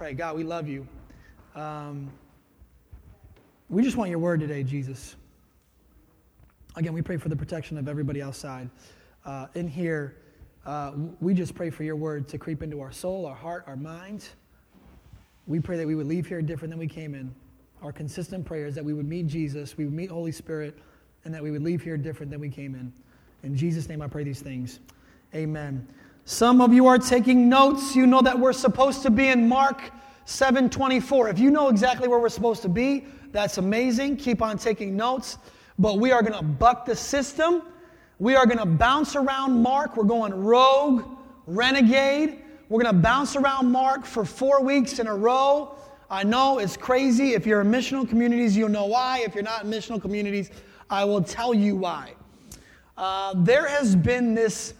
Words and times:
pray. 0.00 0.14
God, 0.14 0.34
we 0.34 0.44
love 0.44 0.66
you. 0.66 0.88
Um, 1.54 2.10
we 3.68 3.82
just 3.82 3.98
want 3.98 4.08
your 4.08 4.18
word 4.18 4.40
today, 4.40 4.62
Jesus. 4.62 5.14
Again, 6.74 6.94
we 6.94 7.02
pray 7.02 7.18
for 7.18 7.28
the 7.28 7.36
protection 7.36 7.76
of 7.76 7.86
everybody 7.86 8.22
outside. 8.22 8.70
Uh, 9.26 9.48
in 9.54 9.68
here, 9.68 10.16
uh, 10.64 10.92
we 11.20 11.34
just 11.34 11.54
pray 11.54 11.68
for 11.68 11.84
your 11.84 11.96
word 11.96 12.28
to 12.28 12.38
creep 12.38 12.62
into 12.62 12.80
our 12.80 12.90
soul, 12.90 13.26
our 13.26 13.34
heart, 13.34 13.64
our 13.66 13.76
mind. 13.76 14.26
We 15.46 15.60
pray 15.60 15.76
that 15.76 15.86
we 15.86 15.94
would 15.94 16.08
leave 16.08 16.26
here 16.26 16.40
different 16.40 16.70
than 16.70 16.78
we 16.78 16.88
came 16.88 17.14
in. 17.14 17.34
Our 17.82 17.92
consistent 17.92 18.46
prayer 18.46 18.64
is 18.64 18.74
that 18.76 18.84
we 18.86 18.94
would 18.94 19.06
meet 19.06 19.26
Jesus, 19.26 19.76
we 19.76 19.84
would 19.84 19.92
meet 19.92 20.10
Holy 20.10 20.32
Spirit, 20.32 20.78
and 21.26 21.34
that 21.34 21.42
we 21.42 21.50
would 21.50 21.62
leave 21.62 21.82
here 21.82 21.98
different 21.98 22.32
than 22.32 22.40
we 22.40 22.48
came 22.48 22.74
in. 22.74 22.90
In 23.42 23.54
Jesus' 23.54 23.86
name, 23.86 24.00
I 24.00 24.08
pray 24.08 24.24
these 24.24 24.40
things. 24.40 24.80
Amen. 25.34 25.86
Some 26.30 26.60
of 26.60 26.72
you 26.72 26.86
are 26.86 26.96
taking 26.96 27.48
notes. 27.48 27.96
You 27.96 28.06
know 28.06 28.22
that 28.22 28.38
we're 28.38 28.52
supposed 28.52 29.02
to 29.02 29.10
be 29.10 29.26
in 29.26 29.48
Mark 29.48 29.90
7:24. 30.26 31.28
If 31.28 31.40
you 31.40 31.50
know 31.50 31.66
exactly 31.66 32.06
where 32.06 32.20
we're 32.20 32.28
supposed 32.28 32.62
to 32.62 32.68
be, 32.68 33.04
that's 33.32 33.58
amazing. 33.58 34.16
Keep 34.16 34.40
on 34.40 34.56
taking 34.56 34.96
notes. 34.96 35.38
But 35.76 35.98
we 35.98 36.12
are 36.12 36.22
going 36.22 36.38
to 36.38 36.44
buck 36.44 36.86
the 36.86 36.94
system. 36.94 37.62
We 38.20 38.36
are 38.36 38.46
going 38.46 38.58
to 38.58 38.64
bounce 38.64 39.16
around 39.16 39.60
Mark. 39.60 39.96
We're 39.96 40.04
going 40.04 40.32
rogue, 40.32 41.02
renegade. 41.48 42.38
We're 42.68 42.80
going 42.80 42.94
to 42.94 43.02
bounce 43.02 43.34
around 43.34 43.72
Mark 43.72 44.06
for 44.06 44.24
four 44.24 44.62
weeks 44.62 45.00
in 45.00 45.08
a 45.08 45.16
row. 45.16 45.74
I 46.08 46.22
know 46.22 46.58
it's 46.58 46.76
crazy. 46.76 47.34
If 47.34 47.44
you're 47.44 47.62
in 47.62 47.72
missional 47.72 48.08
communities, 48.08 48.56
you'll 48.56 48.68
know 48.68 48.86
why. 48.86 49.22
If 49.26 49.34
you're 49.34 49.42
not 49.42 49.64
in 49.64 49.70
missional 49.70 50.00
communities, 50.00 50.52
I 50.88 51.04
will 51.04 51.24
tell 51.24 51.52
you 51.52 51.74
why. 51.74 52.12
Uh, 52.96 53.34
there 53.36 53.66
has 53.66 53.96
been 53.96 54.32
this 54.36 54.74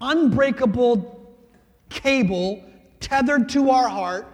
unbreakable 0.00 1.36
cable 1.88 2.62
tethered 3.00 3.48
to 3.50 3.70
our 3.70 3.88
heart 3.88 4.26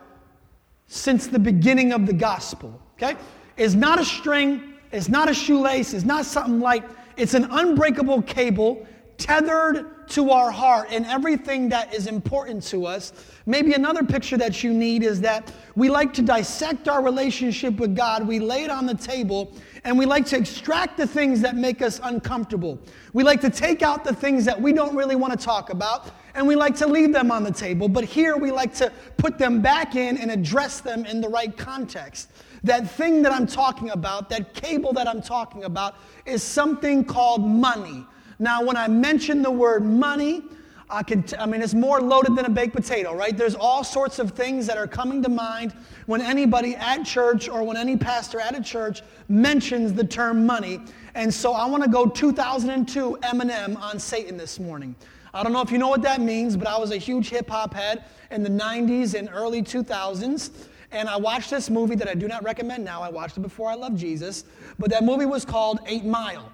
since 0.87 1.27
the 1.27 1.39
beginning 1.39 1.93
of 1.93 2.07
the 2.07 2.13
gospel. 2.13 2.81
Okay? 2.97 3.17
It's 3.57 3.75
not 3.75 4.01
a 4.01 4.05
string, 4.05 4.75
it's 4.93 5.09
not 5.09 5.29
a 5.29 5.35
shoelace, 5.35 5.95
it's 5.95 6.05
not 6.05 6.25
something 6.25 6.61
like 6.61 6.85
it's 7.17 7.35
an 7.35 7.45
unbreakable 7.51 8.23
cable 8.23 8.87
tethered 9.19 10.09
to 10.09 10.31
our 10.31 10.51
heart 10.51 10.89
and 10.91 11.07
everything 11.07 11.69
that 11.69 11.95
is 11.95 12.07
important 12.07 12.63
to 12.65 12.87
us. 12.87 13.13
Maybe 13.47 13.73
another 13.73 14.03
picture 14.03 14.37
that 14.37 14.63
you 14.63 14.73
need 14.73 15.03
is 15.03 15.21
that 15.23 15.53
we 15.77 15.89
like 15.89 16.13
to 16.15 16.23
dissect 16.23 16.89
our 16.89 17.03
relationship 17.03 17.77
with 17.79 17.97
God, 17.97 18.27
we 18.27 18.39
lay 18.39 18.65
it 18.65 18.71
on 18.71 18.87
the 18.87 18.95
table, 18.95 19.53
and 19.85 19.99
we 19.99 20.07
like 20.07 20.25
to 20.27 20.37
extract 20.37 20.97
the 20.97 21.07
things 21.07 21.43
that 21.43 21.57
make 21.57 21.83
us 21.83 22.01
uncomfortable. 22.03 22.79
We 23.13 23.23
like 23.23 23.41
to 23.43 23.51
take 23.51 23.83
out 23.83 24.03
the 24.03 24.15
things 24.15 24.45
that 24.47 24.61
we 24.61 24.73
don't 24.73 24.97
really 24.97 25.15
want 25.15 25.39
to 25.39 25.45
talk 25.45 25.71
about, 25.71 26.11
and 26.35 26.49
we 26.49 26.57
like 26.57 26.75
to 26.77 26.87
leave 26.87 27.13
them 27.13 27.31
on 27.31 27.45
the 27.45 27.53
table. 27.53 27.89
But 27.89 28.05
here 28.05 28.37
we 28.37 28.51
like 28.51 28.75
to 28.77 28.91
put 29.19 29.39
them 29.39 29.61
back 29.61 29.95
in 29.95 30.17
and 30.17 30.31
address 30.31 30.81
them 30.81 31.05
in 31.05 31.21
the 31.21 31.29
right 31.29 31.55
context. 31.57 32.31
That 32.63 32.91
thing 32.91 33.21
that 33.23 33.33
I'm 33.33 33.47
talking 33.47 33.91
about, 33.91 34.31
that 34.31 34.55
cable 34.55 34.95
that 34.95 35.07
I'm 35.07 35.21
talking 35.21 35.65
about, 35.65 35.97
is 36.25 36.43
something 36.43 37.05
called 37.05 37.47
money. 37.47 38.07
Now, 38.39 38.65
when 38.65 38.77
I 38.77 38.89
mention 38.89 39.43
the 39.43 39.51
word 39.51 39.85
money, 39.85 40.43
I 40.91 41.03
can, 41.03 41.23
t- 41.23 41.37
I 41.37 41.47
mean, 41.47 41.63
it's 41.63 41.75
more 41.75 42.01
loaded 42.01 42.37
than 42.37 42.45
a 42.45 42.51
baked 42.51 42.75
potato, 42.75 43.15
right? 43.15 43.37
There's 43.37 43.55
all 43.55 43.83
sorts 43.83 44.19
of 44.19 44.33
things 44.33 44.67
that 44.67 44.77
are 44.77 44.87
coming 44.87 45.23
to 45.23 45.29
mind 45.29 45.73
when 46.07 46.21
anybody 46.21 46.77
at 46.77 47.05
church 47.05 47.49
or 47.49 47.63
when 47.65 47.77
any 47.77 47.97
pastor 47.97 48.39
at 48.39 48.57
a 48.57 48.63
church 48.63 49.03
mentions 49.29 49.95
the 49.95 50.05
term 50.05 50.45
money. 50.45 50.81
And 51.15 51.33
so 51.33 51.53
I 51.53 51.67
want 51.67 51.83
to 51.85 51.89
go 51.89 52.07
2002 52.07 53.19
Eminem 53.23 53.81
on 53.81 53.99
Satan 53.99 54.37
this 54.37 54.61
morning. 54.61 54.95
I 55.33 55.43
don't 55.43 55.53
know 55.53 55.63
if 55.63 55.73
you 55.73 55.79
know 55.79 55.89
what 55.89 56.03
that 56.03 56.21
means, 56.21 56.57
but 56.57 56.69
I 56.69 56.79
was 56.79 56.91
a 56.91 56.97
huge 56.97 57.31
hip 57.31 57.49
hop 57.49 57.75
head 57.75 58.05
in 58.31 58.43
the 58.43 58.51
90s 58.51 59.19
and 59.19 59.29
early 59.33 59.63
2000s. 59.63 60.51
And 60.93 61.09
I 61.09 61.17
watched 61.17 61.51
this 61.51 61.71
movie 61.71 61.97
that 61.97 62.09
I 62.09 62.15
do 62.15 62.29
not 62.29 62.45
recommend 62.45 62.85
now. 62.85 63.03
I 63.03 63.09
watched 63.09 63.37
it 63.37 63.41
before 63.41 63.69
I 63.69 63.75
loved 63.75 63.99
Jesus. 63.99 64.45
But 64.79 64.91
that 64.91 65.03
movie 65.03 65.27
was 65.27 65.45
called 65.45 65.81
Eight 65.87 66.05
Mile. 66.05 66.53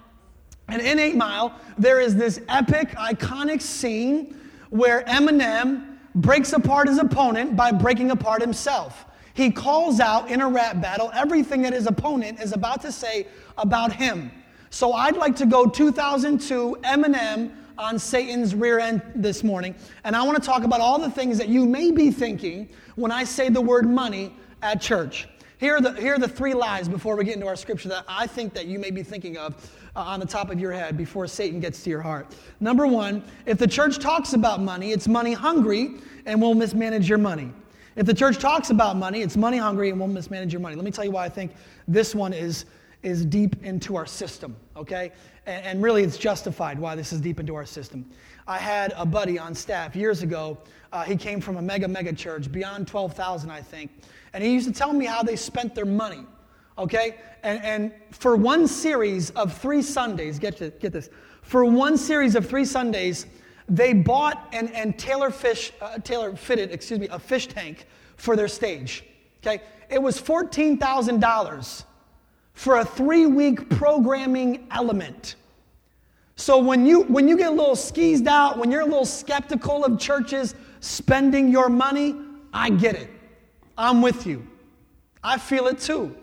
And 0.70 0.80
in 0.80 0.98
Eight 0.98 1.16
Mile, 1.16 1.58
there 1.78 2.00
is 2.00 2.14
this 2.14 2.40
epic, 2.48 2.90
iconic 2.90 3.60
scene 3.60 4.40
where 4.70 5.02
Eminem 5.02 5.96
breaks 6.14 6.52
apart 6.52 6.88
his 6.88 6.98
opponent 6.98 7.56
by 7.56 7.72
breaking 7.72 8.10
apart 8.10 8.40
himself. 8.40 9.04
He 9.34 9.50
calls 9.50 10.00
out 10.00 10.30
in 10.30 10.40
a 10.40 10.48
rap 10.48 10.80
battle 10.80 11.10
everything 11.14 11.62
that 11.62 11.72
his 11.72 11.86
opponent 11.86 12.40
is 12.40 12.52
about 12.52 12.82
to 12.82 12.92
say 12.92 13.26
about 13.58 13.92
him. 13.92 14.30
So 14.70 14.92
I'd 14.92 15.16
like 15.16 15.34
to 15.36 15.46
go 15.46 15.66
2002 15.66 16.78
Eminem 16.82 17.52
on 17.78 17.98
Satan's 17.98 18.54
rear 18.54 18.78
end 18.78 19.02
this 19.14 19.42
morning, 19.42 19.74
and 20.04 20.14
I 20.14 20.22
want 20.22 20.40
to 20.40 20.46
talk 20.46 20.64
about 20.64 20.80
all 20.80 20.98
the 20.98 21.10
things 21.10 21.38
that 21.38 21.48
you 21.48 21.64
may 21.64 21.90
be 21.90 22.10
thinking 22.10 22.68
when 22.94 23.10
I 23.10 23.24
say 23.24 23.48
the 23.48 23.60
word 23.60 23.88
money 23.88 24.34
at 24.62 24.80
church. 24.80 25.28
Here 25.58 25.76
are, 25.76 25.80
the, 25.80 25.92
here 25.94 26.14
are 26.14 26.18
the 26.18 26.28
three 26.28 26.54
lies 26.54 26.88
before 26.88 27.16
we 27.16 27.24
get 27.24 27.34
into 27.34 27.46
our 27.46 27.56
scripture 27.56 27.88
that 27.90 28.04
I 28.08 28.26
think 28.26 28.54
that 28.54 28.66
you 28.66 28.78
may 28.78 28.90
be 28.90 29.02
thinking 29.02 29.36
of 29.36 29.70
uh, 29.96 30.00
on 30.00 30.20
the 30.20 30.26
top 30.26 30.50
of 30.50 30.60
your 30.60 30.72
head 30.72 30.96
before 30.96 31.26
Satan 31.26 31.60
gets 31.60 31.82
to 31.84 31.90
your 31.90 32.00
heart. 32.00 32.34
Number 32.60 32.86
one, 32.86 33.22
if 33.46 33.58
the 33.58 33.66
church 33.66 33.98
talks 33.98 34.32
about 34.32 34.60
money, 34.60 34.92
it's 34.92 35.08
money 35.08 35.32
hungry 35.32 35.96
and 36.26 36.40
will 36.40 36.54
mismanage 36.54 37.08
your 37.08 37.18
money. 37.18 37.52
If 37.96 38.06
the 38.06 38.14
church 38.14 38.38
talks 38.38 38.70
about 38.70 38.96
money, 38.96 39.20
it's 39.20 39.36
money 39.36 39.58
hungry 39.58 39.90
and 39.90 39.98
will 39.98 40.08
mismanage 40.08 40.52
your 40.52 40.60
money. 40.60 40.76
Let 40.76 40.84
me 40.84 40.90
tell 40.90 41.04
you 41.04 41.10
why 41.10 41.24
I 41.24 41.28
think 41.28 41.52
this 41.88 42.14
one 42.14 42.32
is, 42.32 42.64
is 43.02 43.24
deep 43.24 43.62
into 43.64 43.96
our 43.96 44.06
system, 44.06 44.56
okay? 44.76 45.12
And, 45.46 45.64
and 45.66 45.82
really, 45.82 46.04
it's 46.04 46.16
justified 46.16 46.78
why 46.78 46.94
this 46.94 47.12
is 47.12 47.20
deep 47.20 47.40
into 47.40 47.54
our 47.56 47.66
system. 47.66 48.08
I 48.46 48.58
had 48.58 48.92
a 48.96 49.04
buddy 49.04 49.38
on 49.38 49.54
staff 49.54 49.96
years 49.96 50.22
ago. 50.22 50.58
Uh, 50.92 51.02
he 51.04 51.16
came 51.16 51.40
from 51.40 51.56
a 51.56 51.62
mega, 51.62 51.88
mega 51.88 52.12
church, 52.12 52.50
beyond 52.50 52.86
12,000, 52.86 53.50
I 53.50 53.60
think. 53.60 53.90
And 54.32 54.42
he 54.42 54.52
used 54.52 54.66
to 54.66 54.72
tell 54.72 54.92
me 54.92 55.04
how 55.04 55.22
they 55.22 55.36
spent 55.36 55.74
their 55.74 55.84
money 55.84 56.24
okay? 56.80 57.16
And, 57.42 57.62
and 57.62 57.92
for 58.10 58.36
one 58.36 58.66
series 58.66 59.30
of 59.30 59.56
three 59.56 59.82
Sundays, 59.82 60.38
get, 60.38 60.56
to, 60.56 60.70
get 60.70 60.92
this, 60.92 61.10
for 61.42 61.64
one 61.64 61.96
series 61.96 62.34
of 62.34 62.48
three 62.48 62.64
Sundays, 62.64 63.26
they 63.68 63.92
bought 63.92 64.48
and, 64.52 64.72
and 64.74 64.98
tailor, 64.98 65.30
fish, 65.30 65.72
uh, 65.80 65.98
tailor 65.98 66.34
fitted, 66.34 66.72
excuse 66.72 66.98
me, 66.98 67.08
a 67.08 67.18
fish 67.18 67.46
tank 67.46 67.86
for 68.16 68.34
their 68.34 68.48
stage, 68.48 69.04
okay? 69.38 69.62
It 69.88 70.02
was 70.02 70.20
$14,000 70.20 71.84
for 72.52 72.78
a 72.78 72.84
three 72.84 73.26
week 73.26 73.70
programming 73.70 74.66
element. 74.70 75.36
So 76.36 76.58
when 76.58 76.86
you, 76.86 77.02
when 77.02 77.28
you 77.28 77.36
get 77.36 77.48
a 77.48 77.54
little 77.54 77.76
skeezed 77.76 78.26
out, 78.26 78.58
when 78.58 78.70
you're 78.70 78.80
a 78.80 78.86
little 78.86 79.04
skeptical 79.04 79.84
of 79.84 79.98
churches 79.98 80.54
spending 80.80 81.50
your 81.50 81.68
money, 81.68 82.16
I 82.52 82.70
get 82.70 82.96
it. 82.96 83.10
I'm 83.76 84.02
with 84.02 84.26
you. 84.26 84.46
I 85.22 85.38
feel 85.38 85.66
it 85.66 85.78
too. 85.78 86.16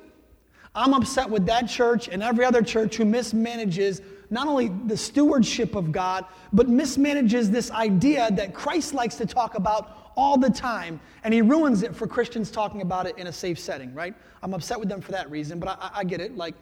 I'm 0.77 0.93
upset 0.93 1.27
with 1.27 1.47
that 1.47 1.67
church 1.67 2.07
and 2.07 2.21
every 2.21 2.45
other 2.45 2.61
church 2.61 2.97
who 2.97 3.03
mismanages 3.03 4.01
not 4.29 4.47
only 4.47 4.67
the 4.85 4.95
stewardship 4.95 5.73
of 5.73 5.91
God, 5.91 6.25
but 6.53 6.67
mismanages 6.67 7.47
this 7.47 7.71
idea 7.71 8.29
that 8.33 8.53
Christ 8.53 8.93
likes 8.93 9.15
to 9.15 9.25
talk 9.25 9.55
about 9.55 10.11
all 10.15 10.37
the 10.37 10.51
time, 10.51 10.99
and 11.23 11.33
he 11.33 11.41
ruins 11.41 11.81
it 11.81 11.95
for 11.95 12.05
Christians 12.05 12.51
talking 12.51 12.81
about 12.81 13.07
it 13.07 13.17
in 13.17 13.25
a 13.25 13.33
safe 13.33 13.57
setting, 13.57 13.91
right? 13.95 14.13
I'm 14.43 14.53
upset 14.53 14.79
with 14.79 14.87
them 14.87 15.01
for 15.01 15.11
that 15.13 15.31
reason, 15.31 15.59
but 15.59 15.79
I, 15.81 15.89
I 15.95 16.03
get 16.03 16.21
it. 16.21 16.37
Like, 16.37 16.53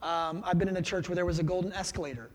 um, 0.00 0.42
I've 0.46 0.58
been 0.58 0.68
in 0.68 0.76
a 0.78 0.82
church 0.82 1.08
where 1.08 1.16
there 1.16 1.26
was 1.26 1.38
a 1.38 1.42
golden 1.42 1.72
escalator. 1.74 2.30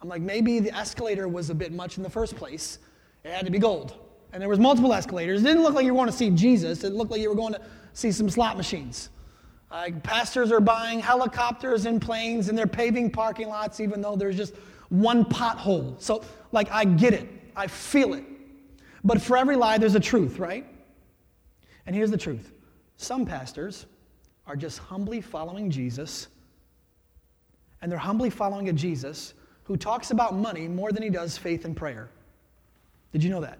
I'm 0.00 0.08
like, 0.08 0.22
maybe 0.22 0.60
the 0.60 0.74
escalator 0.74 1.28
was 1.28 1.50
a 1.50 1.54
bit 1.54 1.72
much 1.72 1.98
in 1.98 2.02
the 2.02 2.10
first 2.10 2.36
place. 2.36 2.78
It 3.22 3.32
had 3.32 3.44
to 3.44 3.52
be 3.52 3.58
gold. 3.58 3.96
And 4.32 4.40
there 4.40 4.48
was 4.48 4.58
multiple 4.58 4.94
escalators. 4.94 5.42
It 5.42 5.44
didn't 5.44 5.62
look 5.62 5.74
like 5.74 5.84
you 5.84 5.92
were 5.92 5.98
going 5.98 6.10
to 6.10 6.16
see 6.16 6.30
Jesus. 6.30 6.84
It 6.84 6.94
looked 6.94 7.10
like 7.10 7.20
you 7.20 7.28
were 7.28 7.34
going 7.34 7.52
to 7.52 7.60
see 7.92 8.12
some 8.12 8.30
slot 8.30 8.56
machines. 8.56 9.10
Uh, 9.70 9.90
pastors 10.02 10.50
are 10.50 10.60
buying 10.60 10.98
helicopters 10.98 11.86
and 11.86 12.02
planes 12.02 12.48
and 12.48 12.58
they're 12.58 12.66
paving 12.66 13.10
parking 13.10 13.48
lots 13.48 13.78
even 13.78 14.00
though 14.00 14.16
there's 14.16 14.36
just 14.36 14.54
one 14.88 15.24
pothole. 15.24 16.00
So, 16.00 16.24
like, 16.52 16.70
I 16.70 16.84
get 16.84 17.14
it, 17.14 17.28
I 17.56 17.68
feel 17.68 18.14
it. 18.14 18.24
But 19.04 19.22
for 19.22 19.36
every 19.36 19.56
lie, 19.56 19.78
there's 19.78 19.94
a 19.94 20.00
truth, 20.00 20.38
right? 20.38 20.66
And 21.86 21.94
here's 21.96 22.10
the 22.10 22.18
truth 22.18 22.52
some 22.96 23.24
pastors 23.24 23.86
are 24.46 24.56
just 24.56 24.78
humbly 24.78 25.20
following 25.20 25.70
Jesus, 25.70 26.28
and 27.80 27.90
they're 27.90 27.98
humbly 27.98 28.30
following 28.30 28.68
a 28.68 28.72
Jesus 28.72 29.34
who 29.64 29.76
talks 29.76 30.10
about 30.10 30.34
money 30.34 30.66
more 30.66 30.90
than 30.92 31.02
he 31.02 31.10
does 31.10 31.38
faith 31.38 31.64
and 31.64 31.76
prayer. 31.76 32.10
Did 33.12 33.22
you 33.22 33.30
know 33.30 33.40
that? 33.40 33.58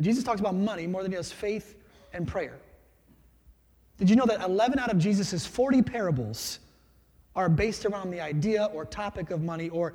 Jesus 0.00 0.24
talks 0.24 0.40
about 0.40 0.54
money 0.54 0.86
more 0.86 1.02
than 1.02 1.12
he 1.12 1.16
does 1.16 1.30
faith 1.30 1.76
and 2.12 2.26
prayer. 2.26 2.58
Did 3.98 4.10
you 4.10 4.16
know 4.16 4.26
that 4.26 4.42
11 4.42 4.78
out 4.78 4.90
of 4.90 4.98
Jesus' 4.98 5.46
40 5.46 5.82
parables 5.82 6.58
are 7.36 7.48
based 7.48 7.84
around 7.84 8.10
the 8.10 8.20
idea 8.20 8.66
or 8.72 8.84
topic 8.84 9.30
of 9.30 9.42
money, 9.42 9.68
or 9.68 9.94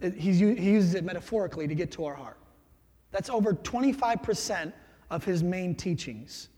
he 0.00 0.30
uses 0.32 0.94
it 0.94 1.04
metaphorically 1.04 1.66
to 1.66 1.74
get 1.74 1.90
to 1.92 2.04
our 2.04 2.14
heart? 2.14 2.38
That's 3.12 3.30
over 3.30 3.54
25% 3.54 4.72
of 5.10 5.24
his 5.24 5.42
main 5.42 5.74
teachings. 5.74 6.48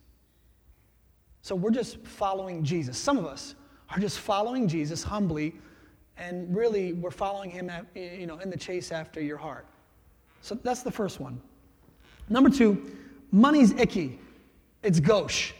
So 1.42 1.54
we're 1.54 1.70
just 1.70 1.98
following 2.04 2.64
Jesus. 2.64 2.98
Some 2.98 3.16
of 3.18 3.26
us 3.26 3.54
are 3.90 3.98
just 3.98 4.18
following 4.18 4.66
Jesus 4.66 5.02
humbly, 5.02 5.54
and 6.16 6.54
really 6.54 6.94
we're 6.94 7.10
following 7.10 7.50
him 7.50 7.70
at, 7.70 7.86
you 7.94 8.26
know, 8.26 8.38
in 8.38 8.50
the 8.50 8.56
chase 8.56 8.90
after 8.90 9.20
your 9.20 9.36
heart. 9.36 9.66
So 10.42 10.56
that's 10.56 10.82
the 10.82 10.90
first 10.90 11.20
one. 11.20 11.40
Number 12.28 12.50
two, 12.50 12.90
money's 13.30 13.72
icky. 13.72 14.18
It's 14.82 15.00
gauche. 15.00 15.52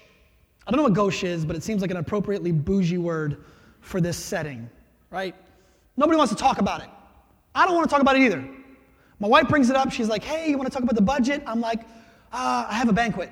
I 0.69 0.71
don't 0.71 0.77
know 0.77 0.83
what 0.83 0.93
gauche 0.93 1.25
is, 1.25 1.47
but 1.47 1.57
it 1.57 1.63
seems 1.63 1.81
like 1.81 1.91
an 1.91 1.97
appropriately 1.97 2.53
bougie 2.53 2.99
word 2.99 3.39
for 3.81 4.03
this 4.03 4.19
setting, 4.19 4.69
right? 5.11 5.35
Nobody 5.97 6.19
wants 6.19 6.31
to 6.31 6.39
talk 6.39 6.59
about 6.59 6.83
it. 6.83 6.91
I 7.55 7.65
don't 7.65 7.75
want 7.75 7.89
to 7.89 7.91
talk 7.91 8.03
about 8.03 8.17
it 8.17 8.23
either. 8.23 8.47
My 9.19 9.29
wife 9.29 9.49
brings 9.49 9.71
it 9.71 9.77
up. 9.77 9.91
She's 9.91 10.11
like, 10.11 10.23
hey, 10.23 10.51
you 10.51 10.59
want 10.59 10.71
to 10.71 10.73
talk 10.73 10.83
about 10.83 10.95
the 10.95 11.01
budget? 11.01 11.43
I'm 11.47 11.63
like, 11.63 11.81
uh, 12.35 12.67
I 12.69 12.75
have 12.75 12.91
a 12.91 12.93
banquet. 12.93 13.31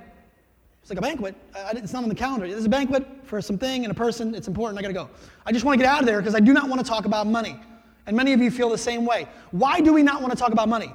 It's 0.80 0.88
like 0.88 0.98
a 0.98 1.02
banquet. 1.02 1.34
I, 1.54 1.72
it's 1.72 1.92
not 1.92 2.04
on 2.04 2.08
the 2.08 2.14
calendar. 2.14 2.48
There's 2.48 2.64
a 2.64 2.70
banquet 2.70 3.06
for 3.24 3.42
something 3.42 3.84
and 3.84 3.90
a 3.90 3.94
person. 3.94 4.34
It's 4.34 4.48
important. 4.48 4.78
I 4.78 4.82
got 4.82 4.88
to 4.88 4.94
go. 4.94 5.10
I 5.44 5.52
just 5.52 5.66
want 5.66 5.78
to 5.78 5.84
get 5.84 5.92
out 5.92 6.00
of 6.00 6.06
there 6.06 6.20
because 6.22 6.34
I 6.34 6.40
do 6.40 6.54
not 6.54 6.70
want 6.70 6.82
to 6.82 6.90
talk 6.90 7.04
about 7.04 7.26
money. 7.26 7.60
And 8.06 8.16
many 8.16 8.32
of 8.32 8.40
you 8.40 8.50
feel 8.50 8.70
the 8.70 8.78
same 8.78 9.04
way. 9.04 9.28
Why 9.50 9.80
do 9.80 9.92
we 9.92 10.02
not 10.02 10.22
want 10.22 10.32
to 10.32 10.38
talk 10.38 10.52
about 10.52 10.70
money? 10.70 10.94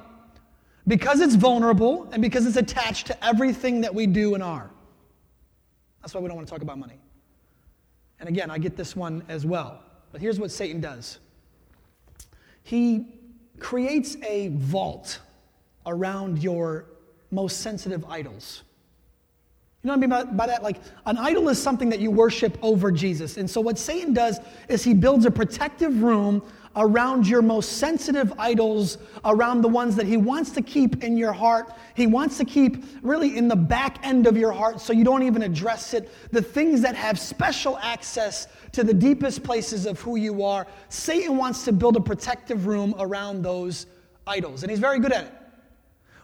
Because 0.88 1.20
it's 1.20 1.36
vulnerable 1.36 2.08
and 2.10 2.20
because 2.20 2.46
it's 2.46 2.56
attached 2.56 3.06
to 3.06 3.24
everything 3.24 3.80
that 3.82 3.94
we 3.94 4.08
do 4.08 4.34
and 4.34 4.42
are. 4.42 4.72
That's 6.02 6.14
why 6.14 6.20
we 6.20 6.28
don't 6.28 6.36
want 6.36 6.48
to 6.48 6.52
talk 6.52 6.62
about 6.62 6.78
money. 6.78 6.98
And 8.20 8.28
again, 8.28 8.50
I 8.50 8.58
get 8.58 8.76
this 8.76 8.94
one 8.94 9.24
as 9.28 9.46
well. 9.46 9.80
But 10.10 10.20
here's 10.20 10.38
what 10.38 10.50
Satan 10.50 10.80
does 10.80 11.18
he 12.64 13.06
creates 13.58 14.16
a 14.22 14.48
vault 14.48 15.20
around 15.86 16.42
your 16.42 16.86
most 17.30 17.60
sensitive 17.60 18.04
idols. 18.04 18.62
You 19.82 19.88
know 19.88 19.94
what 19.94 19.96
I 19.96 20.00
mean 20.00 20.10
by, 20.10 20.24
by, 20.24 20.46
that? 20.46 20.62
Like, 20.62 20.76
an 21.06 21.18
idol 21.18 21.48
is 21.48 21.60
something 21.60 21.88
that 21.88 21.98
you 21.98 22.10
worship 22.10 22.56
over 22.62 22.92
Jesus. 22.92 23.36
And 23.36 23.50
so, 23.50 23.60
what 23.60 23.78
Satan 23.78 24.12
does 24.12 24.38
is 24.68 24.84
he 24.84 24.94
builds 24.94 25.26
a 25.26 25.30
protective 25.30 26.02
room 26.02 26.42
around 26.76 27.26
your 27.26 27.42
most 27.42 27.74
sensitive 27.78 28.32
idols, 28.38 28.98
around 29.24 29.60
the 29.60 29.68
ones 29.68 29.94
that 29.96 30.06
he 30.06 30.16
wants 30.16 30.50
to 30.52 30.62
keep 30.62 31.04
in 31.04 31.16
your 31.16 31.32
heart. 31.32 31.72
He 31.94 32.06
wants 32.06 32.38
to 32.38 32.44
keep 32.44 32.84
really 33.02 33.36
in 33.36 33.48
the 33.48 33.56
back 33.56 34.04
end 34.04 34.26
of 34.26 34.36
your 34.36 34.52
heart 34.52 34.80
so 34.80 34.92
you 34.92 35.04
don't 35.04 35.22
even 35.22 35.42
address 35.42 35.94
it. 35.94 36.10
The 36.30 36.42
things 36.42 36.80
that 36.82 36.94
have 36.94 37.18
special 37.18 37.78
access 37.78 38.48
to 38.72 38.82
the 38.82 38.94
deepest 38.94 39.42
places 39.42 39.86
of 39.86 40.00
who 40.00 40.16
you 40.16 40.42
are. 40.42 40.66
Satan 40.88 41.36
wants 41.36 41.64
to 41.64 41.72
build 41.72 41.96
a 41.96 42.00
protective 42.00 42.66
room 42.66 42.94
around 42.98 43.42
those 43.42 43.86
idols, 44.26 44.62
and 44.62 44.70
he's 44.70 44.80
very 44.80 44.98
good 44.98 45.12
at 45.12 45.26
it. 45.26 45.32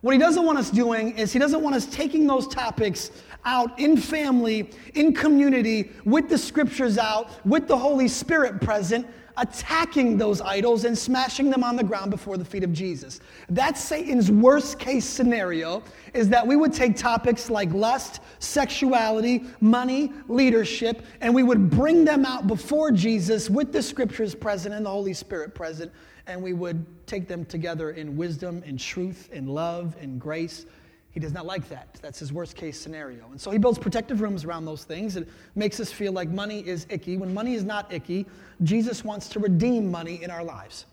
What 0.01 0.13
he 0.13 0.19
doesn't 0.19 0.45
want 0.45 0.59
us 0.59 0.71
doing 0.71 1.19
is 1.19 1.33
he 1.33 1.41
doesn't 1.41 1.61
want 1.61 1.75
us 1.75 1.85
taking 1.87 2.27
those 2.27 2.47
topics 2.47 3.11
out 3.45 3.79
in 3.81 3.97
family, 3.97 4.71
in 4.95 5.13
community, 5.13 5.91
with 6.05 6.29
the 6.29 6.39
scriptures 6.39 6.99
out, 6.99 7.31
with 7.45 7.67
the 7.67 7.77
Holy 7.77 8.07
Spirit 8.07 8.61
present, 8.61 9.07
attacking 9.39 10.19
those 10.19 10.41
idols 10.41 10.85
and 10.85 10.97
smashing 10.97 11.51
them 11.51 11.63
on 11.63 11.77
the 11.77 11.85
ground 11.85 12.11
before 12.11 12.37
the 12.37 12.45
feet 12.45 12.65
of 12.65 12.73
Jesus. 12.73 13.21
That's 13.49 13.83
Satan's 13.83 14.31
worst 14.31 14.79
case 14.79 15.05
scenario 15.05 15.83
is 16.15 16.29
that 16.29 16.47
we 16.47 16.57
would 16.57 16.73
take 16.73 16.97
topics 16.97 17.49
like 17.51 17.73
lust, 17.73 18.21
sexuality, 18.39 19.45
money, 19.61 20.13
leadership, 20.29 21.03
and 21.21 21.35
we 21.35 21.43
would 21.43 21.71
bring 21.71 22.05
them 22.05 22.27
out 22.27 22.47
before 22.47 22.91
Jesus 22.91 23.49
with 23.49 23.73
the 23.73 23.83
scriptures 23.83 24.35
present 24.35 24.75
and 24.75 24.85
the 24.85 24.91
Holy 24.91 25.15
Spirit 25.15 25.55
present, 25.55 25.93
and 26.27 26.43
we 26.43 26.53
would 26.53 26.85
take 27.07 27.29
them 27.29 27.45
together 27.45 27.91
in 27.91 28.17
wisdom 28.17 28.63
and 28.67 28.79
truth 28.79 29.29
and 29.33 29.49
love 29.49 29.97
and 30.01 30.21
grace 30.21 30.67
he 31.11 31.21
does 31.21 31.33
not 31.33 31.47
like 31.47 31.69
that. 31.69 31.99
That's 32.03 32.19
his 32.19 32.33
worst 32.33 32.55
case 32.55 32.79
scenario. 32.79 33.25
And 33.31 33.41
so 33.41 33.51
he 33.51 33.59
builds 33.59 33.79
protective 33.79 34.21
rooms 34.21 34.45
around 34.45 34.65
those 34.65 34.85
things. 34.85 35.17
It 35.17 35.29
makes 35.55 35.81
us 35.81 35.91
feel 35.91 36.13
like 36.13 36.29
money 36.29 36.67
is 36.67 36.87
icky. 36.91 37.17
When 37.17 37.33
money 37.33 37.55
is 37.55 37.65
not 37.65 37.93
icky, 37.93 38.27
Jesus 38.63 39.05
wants 39.05 39.29
to 39.31 39.41
redeem 39.41 39.91
money 39.91 40.23
in 40.23 40.31
our 40.31 40.45
lives. 40.45 40.87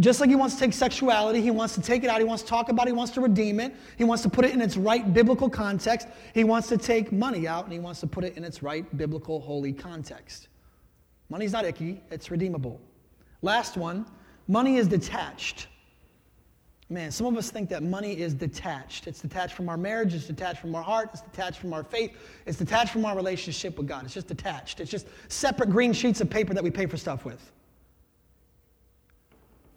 Just 0.00 0.18
like 0.18 0.28
he 0.28 0.34
wants 0.34 0.56
to 0.56 0.60
take 0.60 0.72
sexuality, 0.72 1.40
he 1.40 1.52
wants 1.52 1.74
to 1.76 1.80
take 1.80 2.02
it 2.02 2.10
out, 2.10 2.18
he 2.18 2.24
wants 2.24 2.42
to 2.42 2.48
talk 2.48 2.68
about 2.68 2.88
it, 2.88 2.90
he 2.90 2.96
wants 2.96 3.12
to 3.12 3.20
redeem 3.20 3.60
it, 3.60 3.72
he 3.96 4.02
wants 4.02 4.24
to 4.24 4.28
put 4.28 4.44
it 4.44 4.52
in 4.52 4.60
its 4.60 4.76
right 4.76 5.14
biblical 5.14 5.48
context. 5.48 6.08
He 6.34 6.42
wants 6.42 6.66
to 6.68 6.76
take 6.76 7.12
money 7.12 7.46
out 7.46 7.62
and 7.64 7.72
he 7.72 7.78
wants 7.78 8.00
to 8.00 8.08
put 8.08 8.24
it 8.24 8.36
in 8.36 8.42
its 8.42 8.60
right 8.60 8.84
biblical 8.96 9.40
holy 9.40 9.72
context. 9.72 10.48
Money's 11.28 11.52
not 11.52 11.64
icky, 11.64 12.02
it's 12.10 12.28
redeemable. 12.32 12.80
Last 13.40 13.76
one 13.76 14.04
money 14.48 14.76
is 14.76 14.88
detached. 14.88 15.68
Man, 16.94 17.10
some 17.10 17.26
of 17.26 17.36
us 17.36 17.50
think 17.50 17.70
that 17.70 17.82
money 17.82 18.12
is 18.16 18.34
detached. 18.34 19.08
It's 19.08 19.20
detached 19.20 19.54
from 19.54 19.68
our 19.68 19.76
marriage, 19.76 20.14
it's 20.14 20.28
detached 20.28 20.60
from 20.60 20.76
our 20.76 20.82
heart, 20.82 21.10
it's 21.12 21.22
detached 21.22 21.58
from 21.58 21.72
our 21.72 21.82
faith, 21.82 22.12
it's 22.46 22.56
detached 22.56 22.92
from 22.92 23.04
our 23.04 23.16
relationship 23.16 23.76
with 23.76 23.88
God. 23.88 24.04
It's 24.04 24.14
just 24.14 24.28
detached. 24.28 24.78
It's 24.78 24.92
just 24.92 25.08
separate 25.26 25.70
green 25.70 25.92
sheets 25.92 26.20
of 26.20 26.30
paper 26.30 26.54
that 26.54 26.62
we 26.62 26.70
pay 26.70 26.86
for 26.86 26.96
stuff 26.96 27.24
with. 27.24 27.50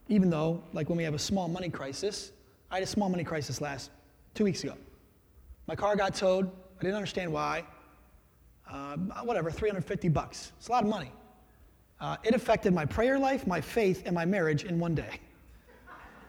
Even 0.10 0.30
though, 0.30 0.62
like 0.74 0.90
when 0.90 0.98
we 1.00 1.04
have 1.04 1.16
a 1.16 1.20
small 1.20 1.48
money 1.48 1.70
crisis, 1.70 2.34
I 2.70 2.76
had 2.76 2.84
a 2.84 2.86
small 2.86 3.10
money 3.10 3.24
crisis 3.24 3.62
last 3.62 3.90
two 4.36 4.44
weeks 4.44 4.64
ago. 4.64 4.76
My 5.66 5.74
car 5.74 5.96
got 5.96 6.14
towed. 6.14 6.46
I 6.80 6.84
didn't 6.84 6.98
understand 6.98 7.34
why. 7.34 7.64
Uh, 8.70 8.96
whatever, 9.24 9.50
350 9.50 10.08
bucks. 10.10 10.52
It's 10.60 10.68
a 10.68 10.72
lot 10.72 10.84
of 10.84 10.90
money. 10.92 11.12
Uh, 12.00 12.18
it 12.24 12.36
affected 12.36 12.76
my 12.76 12.86
prayer 12.86 13.18
life, 13.18 13.48
my 13.48 13.60
faith, 13.60 14.04
and 14.06 14.14
my 14.14 14.24
marriage 14.24 14.66
in 14.66 14.78
one 14.78 14.94
day. 14.94 15.10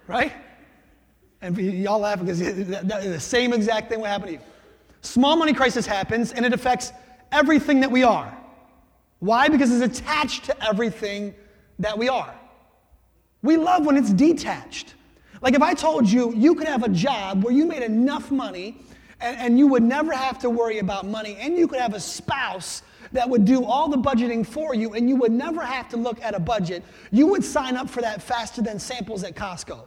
Right? 0.06 0.32
And 1.40 1.56
y'all 1.56 2.00
laugh 2.00 2.18
because 2.18 2.40
the 2.40 3.20
same 3.20 3.52
exact 3.52 3.88
thing 3.88 4.00
will 4.00 4.06
happen 4.06 4.26
to 4.26 4.32
you. 4.34 4.40
Small 5.02 5.36
money 5.36 5.52
crisis 5.52 5.86
happens 5.86 6.32
and 6.32 6.44
it 6.44 6.52
affects 6.52 6.92
everything 7.30 7.80
that 7.80 7.90
we 7.90 8.02
are. 8.02 8.36
Why? 9.20 9.48
Because 9.48 9.80
it's 9.80 9.98
attached 9.98 10.44
to 10.44 10.64
everything 10.64 11.34
that 11.78 11.96
we 11.96 12.08
are. 12.08 12.34
We 13.42 13.56
love 13.56 13.86
when 13.86 13.96
it's 13.96 14.12
detached. 14.12 14.94
Like 15.40 15.54
if 15.54 15.62
I 15.62 15.74
told 15.74 16.10
you 16.10 16.34
you 16.34 16.54
could 16.54 16.66
have 16.66 16.82
a 16.82 16.88
job 16.88 17.44
where 17.44 17.52
you 17.52 17.66
made 17.66 17.82
enough 17.82 18.30
money 18.30 18.80
and, 19.20 19.36
and, 19.38 19.58
you 19.58 19.66
would 19.66 19.82
never 19.82 20.12
have 20.12 20.38
to 20.40 20.48
worry 20.50 20.78
about 20.78 21.04
money, 21.04 21.36
and 21.40 21.56
you 21.58 21.66
could 21.66 21.80
have 21.80 21.92
a 21.92 21.98
spouse 21.98 22.84
that 23.10 23.28
would 23.28 23.44
do 23.44 23.64
all 23.64 23.88
the 23.88 23.96
budgeting 23.96 24.46
for 24.46 24.76
you, 24.76 24.94
and 24.94 25.08
you 25.08 25.16
would 25.16 25.32
never 25.32 25.60
have 25.60 25.88
to 25.88 25.96
look 25.96 26.22
at 26.22 26.36
a 26.36 26.38
budget, 26.38 26.84
you 27.10 27.26
would 27.26 27.42
sign 27.42 27.76
up 27.76 27.90
for 27.90 28.00
that 28.00 28.22
faster 28.22 28.62
than 28.62 28.78
samples 28.78 29.24
at 29.24 29.34
Costco. 29.34 29.86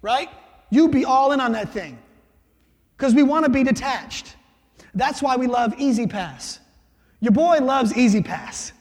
Right? 0.00 0.30
You 0.70 0.88
be 0.88 1.04
all 1.04 1.32
in 1.32 1.40
on 1.40 1.52
that 1.52 1.70
thing 1.70 1.98
because 2.96 3.14
we 3.14 3.22
want 3.22 3.44
to 3.44 3.50
be 3.50 3.62
detached. 3.62 4.36
That's 4.94 5.22
why 5.22 5.36
we 5.36 5.46
love 5.46 5.74
E-ZPass. 5.78 6.58
Your 7.20 7.32
boy 7.32 7.58
loves 7.58 7.96
E-ZPass. 7.96 8.72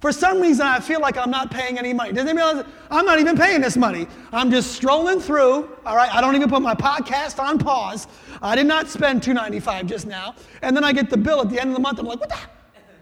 For 0.00 0.12
some 0.12 0.40
reason, 0.40 0.66
I 0.66 0.80
feel 0.80 1.00
like 1.00 1.18
I'm 1.18 1.30
not 1.30 1.50
paying 1.50 1.78
any 1.78 1.92
money. 1.92 2.12
Does 2.12 2.26
anybody 2.26 2.54
realize 2.54 2.72
I'm 2.90 3.04
not 3.04 3.18
even 3.18 3.36
paying 3.36 3.60
this 3.60 3.76
money? 3.76 4.06
I'm 4.32 4.50
just 4.50 4.72
strolling 4.72 5.20
through. 5.20 5.76
All 5.84 5.94
right, 5.94 6.12
I 6.14 6.22
don't 6.22 6.34
even 6.34 6.48
put 6.48 6.62
my 6.62 6.74
podcast 6.74 7.38
on 7.38 7.58
pause. 7.58 8.06
I 8.40 8.56
did 8.56 8.66
not 8.66 8.88
spend 8.88 9.20
$2.95 9.20 9.84
just 9.86 10.06
now. 10.06 10.34
And 10.62 10.74
then 10.74 10.84
I 10.84 10.92
get 10.94 11.10
the 11.10 11.18
bill 11.18 11.42
at 11.42 11.50
the 11.50 11.60
end 11.60 11.68
of 11.68 11.76
the 11.76 11.82
month. 11.82 11.98
I'm 11.98 12.06
like, 12.06 12.18
what 12.18 12.30
the? 12.30 12.38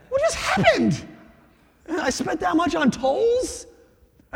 What 0.09 0.21
just 0.23 0.35
happened? 0.35 1.07
I 1.89 2.11
spent 2.11 2.41
that 2.41 2.57
much 2.57 2.75
on 2.75 2.91
tolls? 2.91 3.67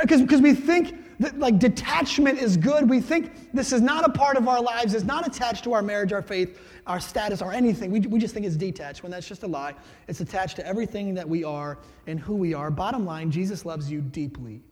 Because 0.01 0.41
we 0.41 0.55
think 0.55 0.95
like 1.37 1.59
detachment 1.59 2.39
is 2.39 2.57
good. 2.57 2.89
We 2.89 3.01
think 3.01 3.53
this 3.53 3.73
is 3.73 3.81
not 3.81 4.05
a 4.05 4.13
part 4.13 4.37
of 4.37 4.49
our 4.49 4.63
lives, 4.63 4.95
it's 4.95 5.05
not 5.05 5.27
attached 5.27 5.65
to 5.65 5.73
our 5.73 5.83
marriage, 5.83 6.13
our 6.13 6.23
faith, 6.23 6.59
our 6.87 7.01
status, 7.01 7.43
or 7.43 7.53
anything. 7.53 7.91
We, 7.91 8.01
we 8.01 8.19
just 8.19 8.35
think 8.35 8.47
it's 8.47 8.57
detached 8.57 9.03
when 9.03 9.13
that's 9.13 9.29
just 9.29 9.43
a 9.43 9.47
lie. 9.47 9.75
It's 10.09 10.21
attached 10.21 10.57
to 10.57 10.67
everything 10.67 11.15
that 11.15 11.29
we 11.29 11.45
are 11.45 11.79
and 12.07 12.19
who 12.19 12.35
we 12.35 12.55
are. 12.55 12.71
Bottom 12.71 13.05
line, 13.05 13.31
Jesus 13.31 13.65
loves 13.65 13.91
you 13.91 14.01
deeply. 14.01 14.63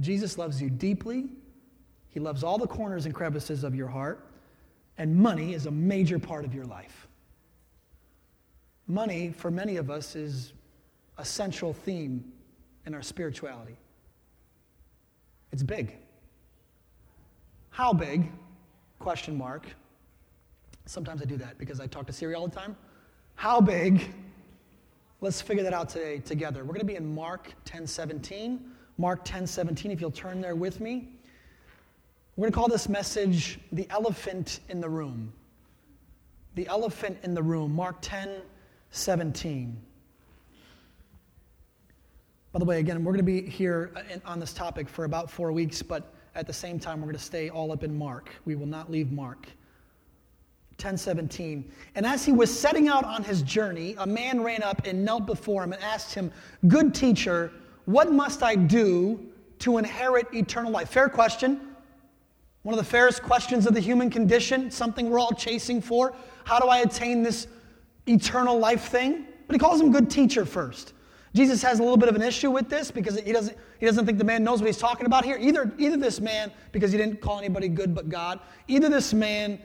Jesus 0.00 0.38
loves 0.38 0.60
you 0.60 0.70
deeply. 0.70 1.26
He 2.08 2.20
loves 2.20 2.44
all 2.44 2.58
the 2.58 2.66
corners 2.66 3.06
and 3.06 3.14
crevices 3.14 3.64
of 3.64 3.74
your 3.74 3.88
heart. 3.88 4.28
And 4.98 5.16
money 5.16 5.54
is 5.54 5.66
a 5.66 5.70
major 5.70 6.18
part 6.18 6.44
of 6.44 6.54
your 6.54 6.66
life. 6.66 7.08
Money, 8.86 9.32
for 9.36 9.50
many 9.50 9.76
of 9.76 9.90
us, 9.90 10.14
is 10.14 10.52
a 11.18 11.24
central 11.24 11.72
theme 11.72 12.24
in 12.86 12.94
our 12.94 13.02
spirituality. 13.02 13.76
It's 15.54 15.62
big. 15.62 15.94
How 17.70 17.92
big? 17.92 18.28
Question 18.98 19.38
mark. 19.38 19.68
Sometimes 20.84 21.22
I 21.22 21.26
do 21.26 21.36
that 21.36 21.58
because 21.58 21.78
I 21.78 21.86
talk 21.86 22.08
to 22.08 22.12
Siri 22.12 22.34
all 22.34 22.48
the 22.48 22.56
time. 22.56 22.76
How 23.36 23.60
big? 23.60 24.12
Let's 25.20 25.40
figure 25.40 25.62
that 25.62 25.72
out 25.72 25.88
today 25.88 26.18
together. 26.18 26.64
We're 26.64 26.74
going 26.74 26.80
to 26.80 26.84
be 26.84 26.96
in 26.96 27.14
Mark 27.14 27.52
10 27.66 27.86
17. 27.86 28.64
Mark 28.98 29.20
10 29.24 29.46
17, 29.46 29.92
if 29.92 30.00
you'll 30.00 30.10
turn 30.10 30.40
there 30.40 30.56
with 30.56 30.80
me. 30.80 31.10
We're 32.34 32.46
going 32.46 32.52
to 32.52 32.58
call 32.58 32.68
this 32.68 32.88
message 32.88 33.60
the 33.70 33.86
elephant 33.90 34.58
in 34.70 34.80
the 34.80 34.88
room. 34.88 35.32
The 36.56 36.66
elephant 36.66 37.18
in 37.22 37.32
the 37.32 37.44
room. 37.44 37.72
Mark 37.72 37.98
10 38.00 38.40
17. 38.90 39.80
By 42.54 42.60
the 42.60 42.66
way, 42.66 42.78
again, 42.78 43.02
we're 43.02 43.10
going 43.10 43.18
to 43.18 43.24
be 43.24 43.42
here 43.42 43.90
uh, 43.96 44.18
on 44.24 44.38
this 44.38 44.52
topic 44.52 44.88
for 44.88 45.06
about 45.06 45.28
four 45.28 45.50
weeks, 45.50 45.82
but 45.82 46.14
at 46.36 46.46
the 46.46 46.52
same 46.52 46.78
time, 46.78 47.00
we're 47.00 47.06
going 47.06 47.16
to 47.16 47.22
stay 47.22 47.48
all 47.48 47.72
up 47.72 47.82
in 47.82 47.98
Mark. 47.98 48.30
We 48.44 48.54
will 48.54 48.64
not 48.64 48.92
leave 48.92 49.10
Mark. 49.10 49.48
1017. 50.76 51.68
And 51.96 52.06
as 52.06 52.24
he 52.24 52.30
was 52.30 52.56
setting 52.56 52.86
out 52.86 53.02
on 53.02 53.24
his 53.24 53.42
journey, 53.42 53.96
a 53.98 54.06
man 54.06 54.40
ran 54.40 54.62
up 54.62 54.86
and 54.86 55.04
knelt 55.04 55.26
before 55.26 55.64
him 55.64 55.72
and 55.72 55.82
asked 55.82 56.14
him, 56.14 56.30
Good 56.68 56.94
teacher, 56.94 57.50
what 57.86 58.12
must 58.12 58.44
I 58.44 58.54
do 58.54 59.18
to 59.58 59.78
inherit 59.78 60.32
eternal 60.32 60.70
life? 60.70 60.90
Fair 60.90 61.08
question. 61.08 61.60
One 62.62 62.72
of 62.72 62.78
the 62.78 62.88
fairest 62.88 63.24
questions 63.24 63.66
of 63.66 63.74
the 63.74 63.80
human 63.80 64.10
condition, 64.10 64.70
something 64.70 65.10
we're 65.10 65.18
all 65.18 65.34
chasing 65.34 65.80
for. 65.80 66.14
How 66.44 66.60
do 66.60 66.68
I 66.68 66.78
attain 66.78 67.24
this 67.24 67.48
eternal 68.06 68.60
life 68.60 68.84
thing, 68.84 69.26
but 69.48 69.54
he 69.54 69.58
calls 69.58 69.80
him 69.80 69.90
good 69.90 70.08
teacher 70.08 70.44
first. 70.44 70.92
Jesus 71.34 71.62
has 71.62 71.80
a 71.80 71.82
little 71.82 71.96
bit 71.96 72.08
of 72.08 72.14
an 72.14 72.22
issue 72.22 72.50
with 72.50 72.68
this 72.68 72.90
because 72.90 73.18
he 73.18 73.32
doesn't, 73.32 73.56
he 73.80 73.86
doesn't 73.86 74.06
think 74.06 74.18
the 74.18 74.24
man 74.24 74.44
knows 74.44 74.60
what 74.60 74.66
he's 74.66 74.78
talking 74.78 75.06
about 75.06 75.24
here. 75.24 75.36
Either, 75.40 75.72
either 75.78 75.96
this 75.96 76.20
man, 76.20 76.52
because 76.70 76.92
he 76.92 76.98
didn't 76.98 77.20
call 77.20 77.38
anybody 77.38 77.68
good 77.68 77.94
but 77.94 78.08
God, 78.08 78.38
either 78.68 78.88
this 78.88 79.12
man 79.12 79.58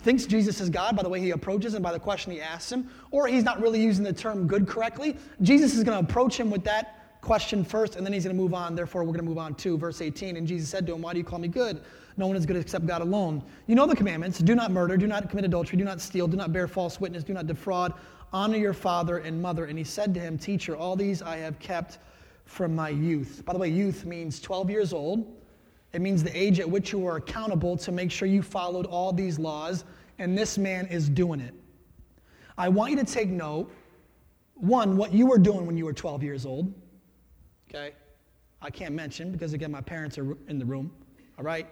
thinks 0.00 0.26
Jesus 0.26 0.60
is 0.60 0.68
God 0.68 0.96
by 0.96 1.02
the 1.02 1.08
way 1.08 1.20
he 1.20 1.30
approaches 1.30 1.74
and 1.74 1.82
by 1.82 1.92
the 1.92 1.98
question 1.98 2.32
he 2.32 2.40
asks 2.40 2.72
him, 2.72 2.88
or 3.10 3.26
he's 3.28 3.44
not 3.44 3.60
really 3.60 3.80
using 3.80 4.04
the 4.04 4.12
term 4.12 4.46
good 4.46 4.66
correctly. 4.66 5.16
Jesus 5.42 5.74
is 5.74 5.84
going 5.84 5.98
to 5.98 6.10
approach 6.10 6.38
him 6.38 6.50
with 6.50 6.64
that 6.64 7.20
question 7.20 7.64
first, 7.64 7.94
and 7.94 8.04
then 8.04 8.12
he's 8.12 8.24
going 8.24 8.36
to 8.36 8.42
move 8.42 8.52
on. 8.52 8.74
Therefore, 8.74 9.02
we're 9.02 9.12
going 9.12 9.20
to 9.20 9.28
move 9.28 9.38
on 9.38 9.54
to 9.54 9.78
verse 9.78 10.02
18. 10.02 10.36
And 10.36 10.46
Jesus 10.46 10.68
said 10.68 10.86
to 10.88 10.94
him, 10.94 11.02
Why 11.02 11.12
do 11.12 11.18
you 11.18 11.24
call 11.24 11.38
me 11.38 11.48
good? 11.48 11.80
No 12.16 12.26
one 12.26 12.36
is 12.36 12.44
good 12.44 12.56
except 12.56 12.84
God 12.84 13.00
alone. 13.00 13.42
You 13.66 13.74
know 13.74 13.86
the 13.86 13.96
commandments 13.96 14.38
do 14.38 14.54
not 14.54 14.70
murder, 14.70 14.96
do 14.98 15.06
not 15.06 15.30
commit 15.30 15.44
adultery, 15.44 15.78
do 15.78 15.84
not 15.84 16.00
steal, 16.00 16.26
do 16.26 16.36
not 16.36 16.52
bear 16.52 16.68
false 16.68 17.00
witness, 17.00 17.24
do 17.24 17.32
not 17.32 17.46
defraud, 17.46 17.94
honor 18.32 18.56
your 18.56 18.72
father 18.72 19.18
and 19.18 19.40
mother. 19.40 19.66
And 19.66 19.78
he 19.78 19.84
said 19.84 20.14
to 20.14 20.20
him, 20.20 20.38
Teacher, 20.38 20.76
all 20.76 20.96
these 20.96 21.22
I 21.22 21.36
have 21.38 21.58
kept 21.58 21.98
from 22.44 22.74
my 22.74 22.88
youth. 22.88 23.42
By 23.44 23.52
the 23.52 23.58
way, 23.58 23.68
youth 23.68 24.04
means 24.04 24.40
12 24.40 24.70
years 24.70 24.92
old. 24.92 25.40
It 25.92 26.00
means 26.00 26.22
the 26.22 26.36
age 26.36 26.58
at 26.58 26.68
which 26.68 26.92
you 26.92 27.06
are 27.06 27.16
accountable 27.16 27.76
to 27.78 27.92
make 27.92 28.10
sure 28.10 28.26
you 28.26 28.42
followed 28.42 28.86
all 28.86 29.12
these 29.12 29.38
laws, 29.38 29.84
and 30.18 30.36
this 30.36 30.56
man 30.56 30.86
is 30.86 31.08
doing 31.08 31.40
it. 31.40 31.54
I 32.56 32.68
want 32.68 32.90
you 32.90 32.96
to 32.98 33.04
take 33.04 33.28
note 33.28 33.70
one, 34.54 34.96
what 34.96 35.12
you 35.12 35.26
were 35.26 35.38
doing 35.38 35.66
when 35.66 35.76
you 35.76 35.84
were 35.84 35.92
12 35.92 36.22
years 36.22 36.46
old. 36.46 36.72
Okay? 37.68 37.92
I 38.60 38.70
can't 38.70 38.94
mention 38.94 39.32
because, 39.32 39.54
again, 39.54 39.70
my 39.70 39.80
parents 39.80 40.18
are 40.18 40.36
in 40.48 40.58
the 40.58 40.64
room. 40.64 40.90
All 41.36 41.44
right? 41.44 41.66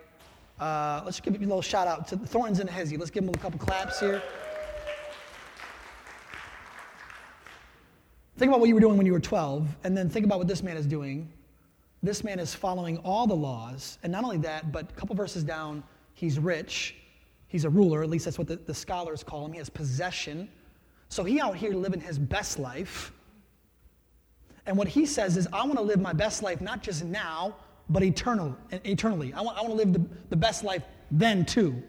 Uh, 0.58 1.00
let's 1.04 1.20
give 1.20 1.34
a 1.34 1.38
little 1.38 1.62
shout 1.62 1.86
out 1.86 2.08
to 2.08 2.16
Thorntons 2.16 2.58
and 2.58 2.68
Hezzy. 2.68 2.98
Let's 2.98 3.10
give 3.10 3.24
them 3.24 3.34
a 3.34 3.38
couple 3.38 3.58
claps 3.58 4.00
here. 4.00 4.22
Think 8.40 8.48
about 8.48 8.60
what 8.60 8.70
you 8.70 8.74
were 8.74 8.80
doing 8.80 8.96
when 8.96 9.04
you 9.04 9.12
were 9.12 9.20
12, 9.20 9.68
and 9.84 9.94
then 9.94 10.08
think 10.08 10.24
about 10.24 10.38
what 10.38 10.48
this 10.48 10.62
man 10.62 10.78
is 10.78 10.86
doing. 10.86 11.30
This 12.02 12.24
man 12.24 12.38
is 12.38 12.54
following 12.54 12.96
all 13.04 13.26
the 13.26 13.36
laws, 13.36 13.98
and 14.02 14.10
not 14.10 14.24
only 14.24 14.38
that, 14.38 14.72
but 14.72 14.90
a 14.90 14.94
couple 14.94 15.14
verses 15.14 15.44
down, 15.44 15.82
he's 16.14 16.38
rich. 16.38 16.94
He's 17.48 17.66
a 17.66 17.68
ruler, 17.68 18.02
at 18.02 18.08
least 18.08 18.24
that's 18.24 18.38
what 18.38 18.48
the, 18.48 18.56
the 18.56 18.72
scholars 18.72 19.22
call 19.22 19.44
him. 19.44 19.52
He 19.52 19.58
has 19.58 19.68
possession. 19.68 20.48
So 21.10 21.22
he 21.22 21.38
out 21.38 21.54
here 21.54 21.74
living 21.74 22.00
his 22.00 22.18
best 22.18 22.58
life. 22.58 23.12
And 24.64 24.74
what 24.74 24.88
he 24.88 25.04
says 25.04 25.36
is, 25.36 25.46
I 25.52 25.62
want 25.64 25.74
to 25.74 25.82
live 25.82 26.00
my 26.00 26.14
best 26.14 26.42
life 26.42 26.62
not 26.62 26.82
just 26.82 27.04
now, 27.04 27.54
but 27.90 28.02
eternal, 28.02 28.56
eternally. 28.70 29.34
I 29.34 29.42
want, 29.42 29.58
I 29.58 29.60
want 29.60 29.72
to 29.72 29.76
live 29.76 29.92
the, 29.92 30.02
the 30.30 30.36
best 30.36 30.64
life 30.64 30.84
then 31.10 31.44
too. 31.44 31.82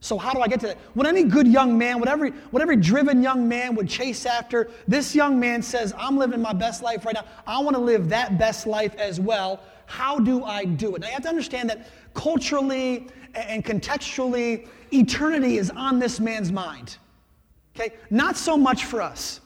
So 0.00 0.16
how 0.16 0.32
do 0.32 0.40
I 0.40 0.48
get 0.48 0.60
to 0.60 0.68
that? 0.68 0.78
What 0.94 1.06
any 1.06 1.24
good 1.24 1.48
young 1.48 1.76
man, 1.76 1.98
whatever, 1.98 2.28
whatever 2.28 2.76
driven 2.76 3.22
young 3.22 3.48
man 3.48 3.74
would 3.74 3.88
chase 3.88 4.26
after, 4.26 4.70
this 4.86 5.14
young 5.14 5.40
man 5.40 5.60
says, 5.60 5.92
I'm 5.98 6.16
living 6.16 6.40
my 6.40 6.52
best 6.52 6.82
life 6.82 7.04
right 7.04 7.14
now. 7.14 7.24
I 7.46 7.58
want 7.58 7.74
to 7.74 7.82
live 7.82 8.08
that 8.10 8.38
best 8.38 8.66
life 8.66 8.94
as 8.94 9.18
well. 9.20 9.60
How 9.86 10.18
do 10.18 10.44
I 10.44 10.64
do 10.64 10.94
it? 10.94 11.00
Now 11.00 11.08
you 11.08 11.14
have 11.14 11.22
to 11.22 11.28
understand 11.28 11.68
that 11.70 11.88
culturally 12.14 13.08
and 13.34 13.64
contextually, 13.64 14.68
eternity 14.92 15.58
is 15.58 15.70
on 15.70 15.98
this 15.98 16.20
man's 16.20 16.52
mind. 16.52 16.98
Okay? 17.74 17.94
Not 18.10 18.36
so 18.36 18.56
much 18.56 18.84
for 18.84 19.02
us. 19.02 19.40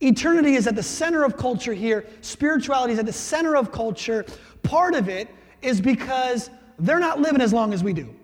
Eternity 0.00 0.54
is 0.54 0.66
at 0.66 0.76
the 0.76 0.82
center 0.82 1.24
of 1.24 1.36
culture 1.36 1.72
here. 1.72 2.06
Spirituality 2.20 2.92
is 2.92 2.98
at 2.98 3.06
the 3.06 3.12
center 3.12 3.56
of 3.56 3.72
culture. 3.72 4.24
Part 4.62 4.94
of 4.94 5.08
it 5.08 5.28
is 5.62 5.80
because 5.80 6.50
they're 6.78 7.00
not 7.00 7.20
living 7.20 7.40
as 7.40 7.52
long 7.52 7.72
as 7.72 7.82
we 7.82 7.92
do, 7.92 8.14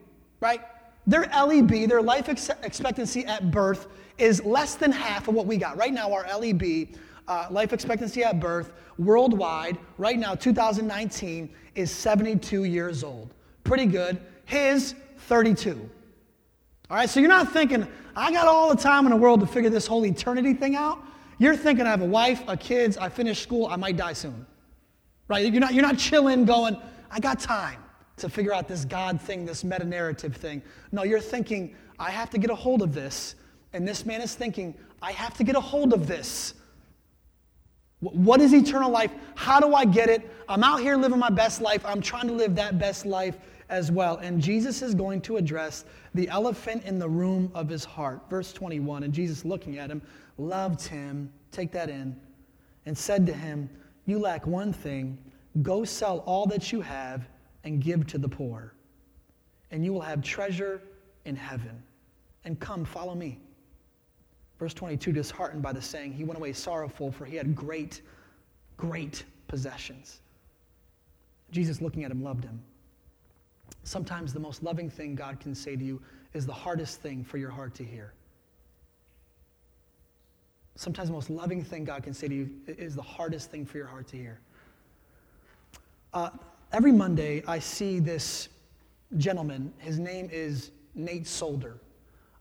right? 0.40 0.60
Their 1.06 1.22
LEB, 1.22 1.88
their 1.88 2.02
life 2.02 2.28
ex- 2.28 2.50
expectancy 2.62 3.26
at 3.26 3.50
birth, 3.50 3.88
is 4.16 4.44
less 4.44 4.76
than 4.76 4.92
half 4.92 5.28
of 5.28 5.34
what 5.34 5.46
we 5.46 5.56
got. 5.56 5.76
Right 5.76 5.92
now, 5.92 6.12
our 6.12 6.26
LEB, 6.38 6.88
uh, 7.28 7.48
life 7.50 7.72
expectancy 7.72 8.22
at 8.22 8.40
birth, 8.40 8.72
worldwide, 8.96 9.76
right 9.98 10.18
now, 10.18 10.34
2019, 10.34 11.50
is 11.74 11.90
72 11.90 12.64
years 12.64 13.04
old. 13.04 13.34
Pretty 13.64 13.86
good. 13.86 14.20
His, 14.44 14.94
32. 15.18 15.90
All 16.90 16.96
right, 16.96 17.08
so 17.08 17.18
you're 17.18 17.28
not 17.28 17.52
thinking, 17.52 17.86
I 18.14 18.30
got 18.30 18.46
all 18.46 18.68
the 18.68 18.80
time 18.80 19.06
in 19.06 19.10
the 19.10 19.16
world 19.16 19.40
to 19.40 19.46
figure 19.46 19.70
this 19.70 19.86
whole 19.86 20.06
eternity 20.06 20.54
thing 20.54 20.76
out. 20.76 20.98
You're 21.38 21.56
thinking, 21.56 21.86
I 21.86 21.90
have 21.90 22.02
a 22.02 22.06
wife, 22.06 22.42
a 22.46 22.56
kids, 22.56 22.96
I 22.96 23.08
finished 23.08 23.42
school, 23.42 23.66
I 23.66 23.76
might 23.76 23.96
die 23.96 24.12
soon. 24.12 24.46
Right? 25.26 25.50
You're 25.50 25.60
not, 25.60 25.74
you're 25.74 25.82
not 25.82 25.98
chilling, 25.98 26.44
going, 26.44 26.76
I 27.10 27.18
got 27.18 27.40
time 27.40 27.83
to 28.16 28.28
figure 28.28 28.52
out 28.52 28.68
this 28.68 28.84
God 28.84 29.20
thing, 29.20 29.44
this 29.44 29.64
meta 29.64 29.84
narrative 29.84 30.36
thing. 30.36 30.62
No, 30.92 31.02
you're 31.02 31.20
thinking, 31.20 31.74
I 31.98 32.10
have 32.10 32.30
to 32.30 32.38
get 32.38 32.50
a 32.50 32.54
hold 32.54 32.82
of 32.82 32.94
this. 32.94 33.34
And 33.72 33.86
this 33.86 34.06
man 34.06 34.20
is 34.20 34.34
thinking, 34.34 34.74
I 35.02 35.12
have 35.12 35.34
to 35.38 35.44
get 35.44 35.56
a 35.56 35.60
hold 35.60 35.92
of 35.92 36.06
this. 36.06 36.54
What 38.00 38.40
is 38.40 38.52
eternal 38.52 38.90
life? 38.90 39.12
How 39.34 39.60
do 39.60 39.74
I 39.74 39.84
get 39.84 40.08
it? 40.08 40.30
I'm 40.48 40.62
out 40.62 40.80
here 40.80 40.96
living 40.96 41.18
my 41.18 41.30
best 41.30 41.60
life. 41.60 41.84
I'm 41.84 42.00
trying 42.00 42.28
to 42.28 42.34
live 42.34 42.54
that 42.56 42.78
best 42.78 43.06
life 43.06 43.36
as 43.68 43.90
well. 43.90 44.18
And 44.18 44.40
Jesus 44.40 44.82
is 44.82 44.94
going 44.94 45.20
to 45.22 45.38
address 45.38 45.84
the 46.12 46.28
elephant 46.28 46.84
in 46.84 46.98
the 46.98 47.08
room 47.08 47.50
of 47.54 47.68
his 47.68 47.84
heart. 47.84 48.20
Verse 48.28 48.52
21. 48.52 49.04
And 49.04 49.12
Jesus, 49.12 49.44
looking 49.44 49.78
at 49.78 49.90
him, 49.90 50.02
loved 50.38 50.86
him, 50.86 51.32
take 51.50 51.72
that 51.72 51.88
in, 51.88 52.14
and 52.86 52.96
said 52.96 53.26
to 53.26 53.32
him, 53.32 53.70
You 54.04 54.18
lack 54.18 54.46
one 54.46 54.72
thing. 54.72 55.18
Go 55.62 55.84
sell 55.84 56.18
all 56.20 56.46
that 56.46 56.72
you 56.72 56.80
have 56.82 57.26
and 57.64 57.82
give 57.82 58.06
to 58.08 58.18
the 58.18 58.28
poor, 58.28 58.74
and 59.70 59.84
you 59.84 59.92
will 59.92 60.00
have 60.00 60.22
treasure 60.22 60.82
in 61.24 61.34
heaven. 61.34 61.82
And 62.44 62.60
come, 62.60 62.84
follow 62.84 63.14
me. 63.14 63.40
Verse 64.58 64.74
22 64.74 65.12
disheartened 65.12 65.62
by 65.62 65.72
the 65.72 65.82
saying, 65.82 66.12
he 66.12 66.24
went 66.24 66.38
away 66.38 66.52
sorrowful, 66.52 67.10
for 67.10 67.24
he 67.24 67.36
had 67.36 67.54
great, 67.56 68.02
great 68.76 69.24
possessions. 69.48 70.20
Jesus, 71.50 71.80
looking 71.80 72.04
at 72.04 72.10
him, 72.10 72.22
loved 72.22 72.44
him. 72.44 72.62
Sometimes 73.82 74.32
the 74.32 74.40
most 74.40 74.62
loving 74.62 74.88
thing 74.90 75.14
God 75.14 75.40
can 75.40 75.54
say 75.54 75.76
to 75.76 75.84
you 75.84 76.00
is 76.32 76.46
the 76.46 76.52
hardest 76.52 77.00
thing 77.00 77.24
for 77.24 77.38
your 77.38 77.50
heart 77.50 77.74
to 77.76 77.84
hear. 77.84 78.12
Sometimes 80.76 81.08
the 81.08 81.14
most 81.14 81.30
loving 81.30 81.62
thing 81.62 81.84
God 81.84 82.02
can 82.02 82.12
say 82.12 82.26
to 82.26 82.34
you 82.34 82.50
is 82.66 82.96
the 82.96 83.02
hardest 83.02 83.50
thing 83.50 83.64
for 83.64 83.78
your 83.78 83.86
heart 83.86 84.08
to 84.08 84.16
hear. 84.16 84.40
Uh, 86.12 86.30
every 86.74 86.90
Monday, 86.90 87.40
I 87.46 87.60
see 87.60 88.00
this 88.00 88.48
gentleman. 89.16 89.72
His 89.78 90.00
name 90.00 90.28
is 90.32 90.72
Nate 90.96 91.24
Solder. 91.24 91.76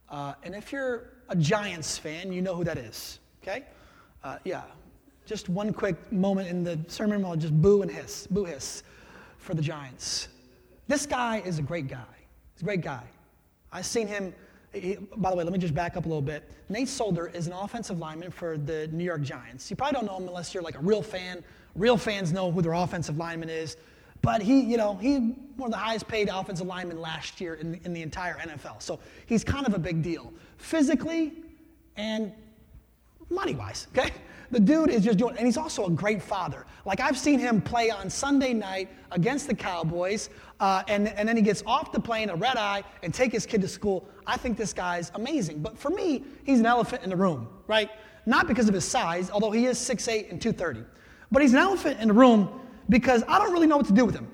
Uh, 0.08 0.34
and 0.42 0.56
if 0.56 0.72
you're 0.72 1.10
a 1.28 1.36
Giants 1.36 1.96
fan, 1.96 2.32
you 2.32 2.42
know 2.42 2.56
who 2.56 2.64
that 2.64 2.76
is, 2.76 3.20
okay? 3.40 3.62
Uh, 4.24 4.38
yeah. 4.44 4.64
Just 5.24 5.48
one 5.48 5.72
quick 5.72 6.10
moment 6.10 6.48
in 6.48 6.64
the 6.64 6.80
sermon, 6.88 7.24
I'll 7.24 7.36
just 7.36 7.54
boo 7.62 7.82
and 7.82 7.90
hiss, 7.90 8.26
boo 8.26 8.44
hiss 8.44 8.82
for 9.38 9.54
the 9.54 9.62
Giants. 9.62 10.26
This 10.88 11.06
guy 11.06 11.40
is 11.44 11.60
a 11.60 11.62
great 11.62 11.86
guy. 11.86 12.02
He's 12.54 12.62
a 12.62 12.64
great 12.64 12.82
guy. 12.82 13.04
I've 13.72 13.86
seen 13.86 14.08
him. 14.08 14.34
He, 14.72 14.96
by 15.16 15.30
the 15.30 15.36
way, 15.36 15.44
let 15.44 15.52
me 15.52 15.60
just 15.60 15.74
back 15.74 15.96
up 15.96 16.06
a 16.06 16.08
little 16.08 16.20
bit. 16.20 16.50
Nate 16.68 16.88
Solder 16.88 17.28
is 17.28 17.46
an 17.46 17.52
offensive 17.52 18.00
lineman 18.00 18.32
for 18.32 18.58
the 18.58 18.88
New 18.88 19.04
York 19.04 19.22
Giants. 19.22 19.70
You 19.70 19.76
probably 19.76 19.94
don't 19.94 20.06
know 20.06 20.16
him 20.16 20.26
unless 20.26 20.52
you're 20.52 20.62
like 20.64 20.74
a 20.74 20.82
real 20.82 21.02
fan. 21.02 21.44
Real 21.76 21.96
fans 21.96 22.32
know 22.32 22.50
who 22.50 22.62
their 22.62 22.72
offensive 22.72 23.16
lineman 23.16 23.48
is. 23.48 23.76
But 24.24 24.40
he, 24.40 24.60
you 24.60 24.78
know, 24.78 24.94
he 24.96 25.18
one 25.56 25.68
of 25.68 25.72
the 25.72 25.76
highest 25.76 26.08
paid 26.08 26.30
offensive 26.30 26.66
linemen 26.66 26.98
last 26.98 27.40
year 27.42 27.54
in, 27.54 27.78
in 27.84 27.92
the 27.92 28.00
entire 28.00 28.34
NFL. 28.38 28.80
So 28.80 28.98
he's 29.26 29.44
kind 29.44 29.66
of 29.66 29.74
a 29.74 29.78
big 29.78 30.02
deal. 30.02 30.32
Physically 30.56 31.34
and 31.96 32.32
money 33.28 33.54
wise, 33.54 33.86
okay? 33.92 34.10
The 34.50 34.60
dude 34.60 34.88
is 34.88 35.04
just 35.04 35.18
doing, 35.18 35.36
and 35.36 35.46
he's 35.46 35.58
also 35.58 35.86
a 35.86 35.90
great 35.90 36.22
father. 36.22 36.64
Like 36.86 37.00
I've 37.00 37.18
seen 37.18 37.38
him 37.38 37.60
play 37.60 37.90
on 37.90 38.08
Sunday 38.08 38.54
night 38.54 38.88
against 39.10 39.46
the 39.46 39.54
Cowboys, 39.54 40.30
uh, 40.58 40.82
and, 40.88 41.08
and 41.08 41.28
then 41.28 41.36
he 41.36 41.42
gets 41.42 41.62
off 41.66 41.92
the 41.92 42.00
plane, 42.00 42.30
a 42.30 42.36
red 42.36 42.56
eye, 42.56 42.82
and 43.02 43.12
take 43.12 43.30
his 43.30 43.44
kid 43.44 43.60
to 43.60 43.68
school. 43.68 44.08
I 44.26 44.38
think 44.38 44.56
this 44.56 44.72
guy's 44.72 45.12
amazing. 45.14 45.60
But 45.60 45.78
for 45.78 45.90
me, 45.90 46.24
he's 46.44 46.60
an 46.60 46.66
elephant 46.66 47.02
in 47.02 47.10
the 47.10 47.16
room, 47.16 47.48
right? 47.66 47.90
Not 48.24 48.48
because 48.48 48.68
of 48.68 48.74
his 48.74 48.86
size, 48.86 49.30
although 49.30 49.50
he 49.50 49.66
is 49.66 49.78
6'8 49.78 50.30
and 50.30 50.40
230. 50.40 50.84
But 51.30 51.42
he's 51.42 51.52
an 51.52 51.58
elephant 51.58 52.00
in 52.00 52.08
the 52.08 52.14
room 52.14 52.60
because 52.88 53.22
I 53.28 53.38
don't 53.38 53.52
really 53.52 53.66
know 53.66 53.76
what 53.76 53.86
to 53.86 53.92
do 53.92 54.04
with 54.04 54.14
him. 54.14 54.28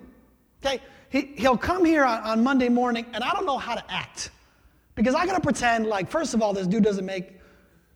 Okay? 0.64 0.80
He, 1.08 1.32
he'll 1.36 1.56
come 1.56 1.84
here 1.84 2.04
on, 2.04 2.22
on 2.22 2.44
Monday 2.44 2.68
morning, 2.68 3.06
and 3.12 3.24
I 3.24 3.32
don't 3.32 3.46
know 3.46 3.58
how 3.58 3.74
to 3.74 3.92
act. 3.92 4.30
Because 4.94 5.14
I 5.14 5.26
gotta 5.26 5.40
pretend 5.40 5.86
like, 5.86 6.10
first 6.10 6.34
of 6.34 6.42
all, 6.42 6.52
this 6.52 6.66
dude 6.66 6.84
doesn't 6.84 7.06
make 7.06 7.40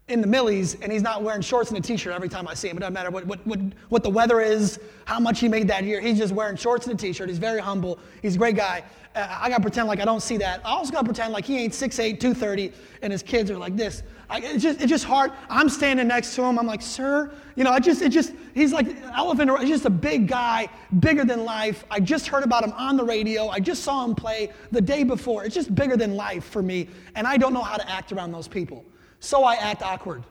in 0.08 0.20
the 0.20 0.26
millies 0.26 0.76
and 0.82 0.92
he's 0.92 1.02
not 1.02 1.22
wearing 1.22 1.40
shorts 1.40 1.70
and 1.70 1.78
a 1.78 1.80
t-shirt 1.80 2.12
every 2.12 2.28
time 2.28 2.46
I 2.46 2.54
see 2.54 2.68
him. 2.68 2.76
It 2.76 2.80
doesn't 2.80 2.92
matter 2.92 3.10
what, 3.10 3.26
what, 3.26 3.46
what, 3.46 3.58
what 3.88 4.02
the 4.02 4.10
weather 4.10 4.40
is, 4.40 4.78
how 5.06 5.18
much 5.18 5.40
he 5.40 5.48
made 5.48 5.66
that 5.68 5.84
year. 5.84 6.00
He's 6.00 6.18
just 6.18 6.34
wearing 6.34 6.56
shorts 6.56 6.86
and 6.86 6.98
a 6.98 7.02
t-shirt. 7.02 7.28
He's 7.28 7.38
very 7.38 7.60
humble. 7.60 7.98
He's 8.20 8.34
a 8.34 8.38
great 8.38 8.56
guy. 8.56 8.84
I 9.14 9.48
got 9.48 9.58
to 9.58 9.62
pretend 9.62 9.86
like 9.86 10.00
I 10.00 10.04
don't 10.04 10.22
see 10.22 10.36
that. 10.38 10.60
I 10.64 10.70
also 10.70 10.90
got 10.92 11.00
to 11.00 11.04
pretend 11.04 11.32
like 11.32 11.44
he 11.44 11.58
ain't 11.58 11.72
6'8", 11.72 12.18
230 12.18 12.72
and 13.02 13.12
his 13.12 13.22
kids 13.22 13.50
are 13.50 13.58
like 13.58 13.76
this. 13.76 14.02
I, 14.28 14.38
it's, 14.38 14.62
just, 14.62 14.80
it's 14.80 14.90
just 14.90 15.04
hard. 15.04 15.32
I'm 15.48 15.68
standing 15.68 16.08
next 16.08 16.34
to 16.34 16.42
him. 16.42 16.58
I'm 16.58 16.66
like, 16.66 16.82
sir, 16.82 17.32
you 17.54 17.62
know, 17.62 17.70
I 17.70 17.78
just, 17.78 18.02
it 18.02 18.08
just, 18.08 18.32
he's 18.54 18.72
like 18.72 18.86
elephant. 19.14 19.56
He's 19.60 19.68
just 19.68 19.84
a 19.84 19.90
big 19.90 20.26
guy, 20.26 20.68
bigger 20.98 21.24
than 21.24 21.44
life. 21.44 21.84
I 21.90 22.00
just 22.00 22.26
heard 22.26 22.42
about 22.42 22.64
him 22.64 22.72
on 22.72 22.96
the 22.96 23.04
radio. 23.04 23.48
I 23.48 23.60
just 23.60 23.84
saw 23.84 24.04
him 24.04 24.14
play 24.14 24.50
the 24.72 24.80
day 24.80 25.04
before. 25.04 25.44
It's 25.44 25.54
just 25.54 25.74
bigger 25.74 25.96
than 25.96 26.16
life 26.16 26.44
for 26.44 26.62
me. 26.62 26.88
And 27.14 27.26
I 27.26 27.36
don't 27.36 27.52
know 27.52 27.62
how 27.62 27.76
to 27.76 27.88
act 27.88 28.12
around 28.12 28.32
those 28.32 28.48
people. 28.48 28.84
So 29.20 29.44
I 29.44 29.54
act 29.54 29.82
awkward. 29.82 30.24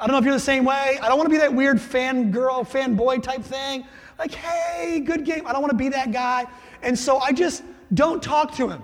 I 0.00 0.06
don't 0.06 0.14
know 0.14 0.18
if 0.18 0.24
you're 0.24 0.34
the 0.34 0.40
same 0.40 0.64
way. 0.64 0.98
I 1.00 1.08
don't 1.08 1.16
want 1.16 1.26
to 1.28 1.32
be 1.32 1.38
that 1.38 1.54
weird 1.54 1.80
fan 1.80 2.32
girl, 2.32 2.64
fan 2.64 2.96
boy 2.96 3.18
type 3.18 3.42
thing. 3.42 3.84
Like, 4.18 4.34
hey, 4.34 5.00
good 5.00 5.24
game. 5.24 5.46
I 5.46 5.52
don't 5.52 5.62
want 5.62 5.70
to 5.70 5.76
be 5.76 5.88
that 5.90 6.10
guy. 6.12 6.46
And 6.82 6.98
so 6.98 7.18
I 7.18 7.32
just 7.32 7.62
don't 7.94 8.22
talk 8.22 8.54
to 8.56 8.68
him. 8.68 8.82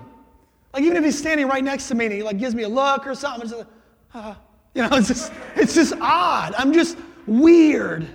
Like 0.73 0.83
even 0.83 0.97
if 0.97 1.03
he's 1.03 1.17
standing 1.17 1.47
right 1.47 1.63
next 1.63 1.87
to 1.89 1.95
me 1.95 2.05
and 2.05 2.13
he 2.13 2.23
like 2.23 2.37
gives 2.37 2.55
me 2.55 2.63
a 2.63 2.69
look 2.69 3.07
or 3.07 3.15
something, 3.15 3.41
it's 3.41 3.51
just 3.51 3.65
like, 4.13 4.25
uh, 4.25 4.35
you 4.73 4.83
know, 4.83 4.89
it's 4.97 5.07
just 5.07 5.33
it's 5.55 5.73
just 5.73 5.93
odd. 5.99 6.53
I'm 6.57 6.73
just 6.73 6.97
weird. 7.27 8.07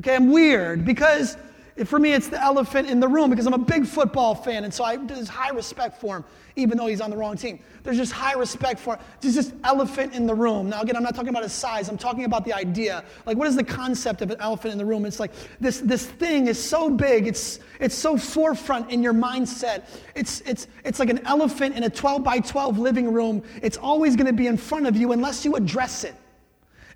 Okay, 0.00 0.14
I'm 0.14 0.30
weird 0.30 0.84
because 0.84 1.36
for 1.84 1.98
me, 1.98 2.14
it's 2.14 2.28
the 2.28 2.42
elephant 2.42 2.88
in 2.88 3.00
the 3.00 3.08
room 3.08 3.28
because 3.28 3.46
I'm 3.46 3.52
a 3.52 3.58
big 3.58 3.86
football 3.86 4.34
fan, 4.34 4.64
and 4.64 4.72
so 4.72 4.82
I, 4.82 4.96
there's 4.96 5.28
high 5.28 5.50
respect 5.50 6.00
for 6.00 6.16
him, 6.16 6.24
even 6.56 6.78
though 6.78 6.86
he's 6.86 7.02
on 7.02 7.10
the 7.10 7.16
wrong 7.18 7.36
team. 7.36 7.58
There's 7.82 7.98
just 7.98 8.12
high 8.12 8.32
respect 8.32 8.80
for 8.80 8.94
him. 8.94 9.04
There's 9.20 9.34
this 9.34 9.52
elephant 9.62 10.14
in 10.14 10.26
the 10.26 10.34
room. 10.34 10.70
Now, 10.70 10.80
again, 10.80 10.96
I'm 10.96 11.02
not 11.02 11.14
talking 11.14 11.28
about 11.28 11.42
his 11.42 11.52
size. 11.52 11.90
I'm 11.90 11.98
talking 11.98 12.24
about 12.24 12.46
the 12.46 12.54
idea. 12.54 13.04
Like, 13.26 13.36
what 13.36 13.46
is 13.46 13.56
the 13.56 13.64
concept 13.64 14.22
of 14.22 14.30
an 14.30 14.40
elephant 14.40 14.72
in 14.72 14.78
the 14.78 14.86
room? 14.86 15.04
It's 15.04 15.20
like 15.20 15.32
this, 15.60 15.80
this 15.80 16.06
thing 16.06 16.46
is 16.46 16.62
so 16.62 16.88
big. 16.88 17.26
It's, 17.26 17.60
it's 17.78 17.94
so 17.94 18.16
forefront 18.16 18.90
in 18.90 19.02
your 19.02 19.14
mindset. 19.14 19.84
It's, 20.14 20.40
it's, 20.46 20.68
it's 20.82 20.98
like 20.98 21.10
an 21.10 21.26
elephant 21.26 21.76
in 21.76 21.84
a 21.84 21.90
12 21.90 22.24
by 22.24 22.38
12 22.38 22.78
living 22.78 23.12
room. 23.12 23.42
It's 23.60 23.76
always 23.76 24.16
going 24.16 24.28
to 24.28 24.32
be 24.32 24.46
in 24.46 24.56
front 24.56 24.86
of 24.86 24.96
you 24.96 25.12
unless 25.12 25.44
you 25.44 25.56
address 25.56 26.04
it 26.04 26.14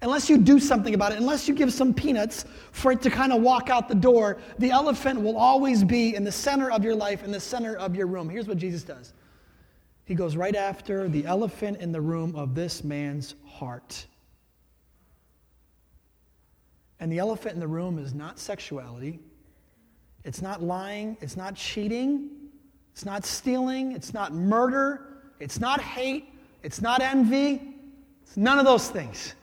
unless 0.02 0.30
you 0.30 0.38
do 0.38 0.58
something 0.58 0.94
about 0.94 1.12
it, 1.12 1.18
unless 1.18 1.46
you 1.46 1.54
give 1.54 1.72
some 1.72 1.92
peanuts 1.92 2.44
for 2.72 2.92
it 2.92 3.02
to 3.02 3.10
kind 3.10 3.32
of 3.32 3.42
walk 3.42 3.68
out 3.68 3.88
the 3.88 3.94
door, 3.94 4.38
the 4.58 4.70
elephant 4.70 5.20
will 5.20 5.36
always 5.36 5.84
be 5.84 6.14
in 6.14 6.24
the 6.24 6.32
center 6.32 6.70
of 6.70 6.82
your 6.82 6.94
life, 6.94 7.22
in 7.22 7.30
the 7.30 7.40
center 7.40 7.76
of 7.76 7.94
your 7.94 8.06
room. 8.06 8.28
Here's 8.28 8.48
what 8.48 8.56
Jesus 8.56 8.82
does. 8.82 9.12
He 10.04 10.14
goes 10.14 10.36
right 10.36 10.56
after 10.56 11.08
the 11.08 11.26
elephant 11.26 11.80
in 11.80 11.92
the 11.92 12.00
room 12.00 12.34
of 12.34 12.54
this 12.54 12.82
man's 12.82 13.34
heart. 13.46 14.06
And 16.98 17.12
the 17.12 17.18
elephant 17.18 17.54
in 17.54 17.60
the 17.60 17.68
room 17.68 17.98
is 17.98 18.14
not 18.14 18.38
sexuality, 18.38 19.20
it's 20.24 20.42
not 20.42 20.62
lying, 20.62 21.16
it's 21.20 21.36
not 21.36 21.54
cheating, 21.54 22.28
it's 22.92 23.04
not 23.04 23.24
stealing, 23.24 23.92
it's 23.92 24.12
not 24.12 24.34
murder, 24.34 25.22
it's 25.38 25.60
not 25.60 25.80
hate, 25.80 26.26
it's 26.62 26.82
not 26.82 27.00
envy, 27.00 27.74
it's 28.22 28.36
none 28.36 28.58
of 28.58 28.64
those 28.64 28.88
things. 28.88 29.34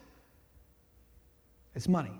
It's 1.78 1.88
money. 1.88 2.10
And 2.10 2.20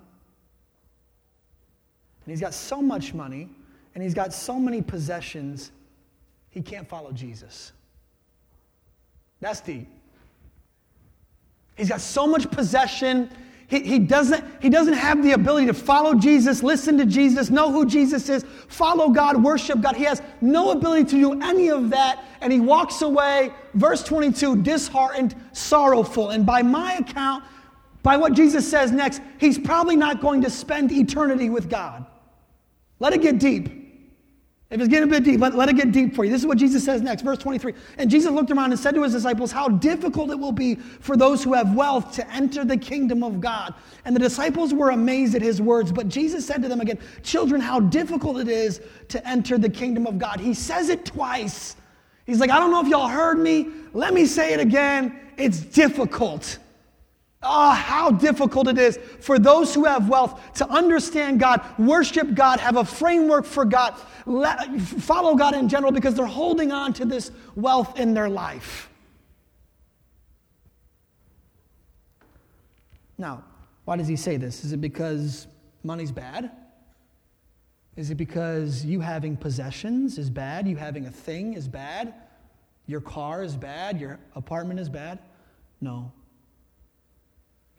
he's 2.28 2.40
got 2.40 2.54
so 2.54 2.80
much 2.80 3.16
money 3.16 3.50
and 3.96 4.04
he's 4.04 4.14
got 4.14 4.32
so 4.32 4.60
many 4.60 4.84
possessions, 4.84 5.72
he 6.52 6.62
can't 6.62 6.88
follow 6.88 7.12
Jesus. 7.12 7.72
That's 9.42 9.60
deep. 9.60 9.88
He's 11.76 11.90
got 11.90 12.02
so 12.02 12.28
much 12.28 12.52
possession. 12.52 13.32
He, 13.66 13.80
he, 13.80 13.98
doesn't, 13.98 14.46
he 14.62 14.70
doesn't 14.70 14.94
have 14.94 15.24
the 15.24 15.32
ability 15.32 15.66
to 15.68 15.74
follow 15.74 16.14
Jesus, 16.14 16.62
listen 16.62 16.96
to 17.00 17.06
Jesus, 17.08 17.50
know 17.50 17.72
who 17.72 17.88
Jesus 17.88 18.30
is, 18.30 18.46
follow 18.68 19.10
God, 19.10 19.44
worship 19.44 19.82
God. 19.82 19.96
He 19.96 20.04
has 20.04 20.22
no 20.40 20.70
ability 20.70 21.06
to 21.06 21.16
do 21.16 21.42
any 21.42 21.72
of 21.72 21.90
that. 21.90 22.24
And 22.42 22.54
he 22.54 22.60
walks 22.60 23.02
away, 23.02 23.52
verse 23.74 24.04
22, 24.04 24.58
disheartened, 24.62 25.36
sorrowful. 25.52 26.30
And 26.30 26.46
by 26.46 26.62
my 26.62 26.94
account, 26.98 27.44
by 28.04 28.18
what 28.18 28.34
Jesus 28.34 28.70
says 28.70 28.92
next, 28.92 29.22
he's 29.40 29.58
probably 29.58 29.96
not 29.96 30.22
going 30.22 30.42
to 30.42 30.50
spend 30.50 30.92
eternity 30.92 31.50
with 31.50 31.70
God. 31.70 32.06
Let 33.00 33.14
it 33.14 33.22
get 33.22 33.40
deep. 33.40 33.78
If 34.70 34.82
it's 34.82 34.90
getting 34.90 35.08
a 35.08 35.12
bit 35.12 35.24
deep, 35.24 35.40
let, 35.40 35.56
let 35.56 35.70
it 35.70 35.78
get 35.78 35.94
deep 35.94 36.14
for 36.14 36.26
you. 36.26 36.32
This 36.32 36.42
is 36.42 36.48
what 36.48 36.58
Jesus 36.58 36.84
says 36.84 37.02
next, 37.02 37.22
verse 37.22 37.38
23. 37.38 37.74
And 37.98 38.12
Jesus 38.12 38.32
looked 38.32 38.52
around 38.52 38.72
and 38.72 38.80
said 38.80 38.96
to 38.96 39.04
his 39.04 39.14
disciples, 39.14 39.50
How 39.50 39.70
difficult 39.70 40.30
it 40.30 40.38
will 40.38 40.52
be 40.52 40.76
for 40.76 41.16
those 41.16 41.42
who 41.42 41.54
have 41.54 41.74
wealth 41.74 42.12
to 42.16 42.30
enter 42.34 42.66
the 42.66 42.76
kingdom 42.76 43.24
of 43.24 43.40
God. 43.40 43.74
And 44.04 44.14
the 44.14 44.20
disciples 44.20 44.74
were 44.74 44.90
amazed 44.90 45.36
at 45.36 45.42
his 45.42 45.62
words. 45.62 45.94
But 45.94 46.10
Jesus 46.10 46.46
said 46.46 46.62
to 46.64 46.68
them 46.68 46.82
again, 46.82 47.00
Children, 47.24 47.62
how 47.62 47.80
difficult 47.80 48.40
it 48.40 48.50
is 48.50 48.82
to 49.08 49.26
enter 49.26 49.58
the 49.58 49.70
kingdom 49.70 50.06
of 50.06 50.18
God. 50.18 50.42
He 50.42 50.54
says 50.54 50.90
it 50.90 51.06
twice. 51.06 51.78
He's 52.26 52.42
like, 52.42 52.50
I 52.50 52.60
don't 52.60 52.72
know 52.72 52.82
if 52.82 52.90
y'all 52.90 53.08
heard 53.08 53.40
me. 53.40 53.70
Let 53.94 54.14
me 54.14 54.26
say 54.26 54.54
it 54.54 54.60
again. 54.60 55.18
It's 55.38 55.62
difficult. 55.62 56.58
Oh, 57.44 57.72
how 57.72 58.10
difficult 58.10 58.68
it 58.68 58.80
is 58.80 58.98
for 59.20 59.38
those 59.38 59.74
who 59.74 59.86
have 59.86 60.10
wealth 60.10 60.42
to 60.56 60.68
understand 60.70 61.40
God, 61.40 61.62
worship 61.78 62.34
God, 62.34 62.60
have 62.60 62.78
a 62.78 62.84
framework 62.84 63.46
for 63.46 63.64
God, 63.64 63.92
follow 64.80 65.36
God 65.36 65.54
in 65.56 65.70
general 65.70 65.92
because 65.92 66.16
they're 66.16 66.26
holding 66.26 66.72
on 66.72 66.94
to 66.94 67.06
this 67.06 67.32
wealth 67.56 68.00
in 68.00 68.16
their 68.16 68.28
life. 68.28 68.90
Now, 73.20 73.44
why 73.86 73.98
does 73.98 74.08
he 74.08 74.16
say 74.16 74.38
this? 74.38 74.66
Is 74.66 74.74
it 74.74 74.82
because 74.82 75.48
money's 75.84 76.12
bad? 76.12 76.52
Is 77.96 78.10
it 78.10 78.16
because 78.16 78.84
you 78.84 79.00
having 79.00 79.38
possessions 79.38 80.18
is 80.18 80.30
bad? 80.30 80.68
You 80.68 80.76
having 80.76 81.06
a 81.06 81.12
thing 81.12 81.54
is 81.54 81.68
bad? 81.68 82.14
Your 82.88 83.02
car 83.02 83.44
is 83.44 83.56
bad? 83.56 84.00
Your 84.00 84.20
apartment 84.36 84.80
is 84.80 84.90
bad? 84.90 85.20
No. 85.82 86.12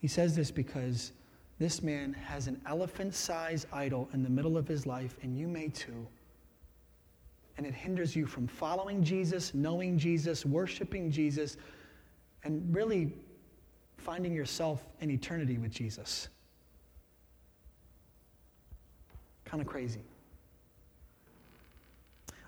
He 0.00 0.08
says 0.08 0.36
this 0.36 0.50
because 0.50 1.12
this 1.58 1.82
man 1.82 2.12
has 2.12 2.46
an 2.46 2.60
elephant 2.66 3.14
sized 3.14 3.66
idol 3.72 4.08
in 4.12 4.22
the 4.22 4.30
middle 4.30 4.56
of 4.56 4.68
his 4.68 4.86
life, 4.86 5.16
and 5.22 5.36
you 5.36 5.48
may 5.48 5.68
too. 5.68 6.06
And 7.56 7.66
it 7.66 7.74
hinders 7.74 8.14
you 8.14 8.26
from 8.26 8.46
following 8.46 9.02
Jesus, 9.02 9.52
knowing 9.54 9.98
Jesus, 9.98 10.46
worshiping 10.46 11.10
Jesus, 11.10 11.56
and 12.44 12.72
really 12.74 13.12
finding 13.96 14.32
yourself 14.32 14.84
in 15.00 15.10
eternity 15.10 15.58
with 15.58 15.72
Jesus. 15.72 16.28
Kind 19.44 19.60
of 19.60 19.66
crazy. 19.66 20.02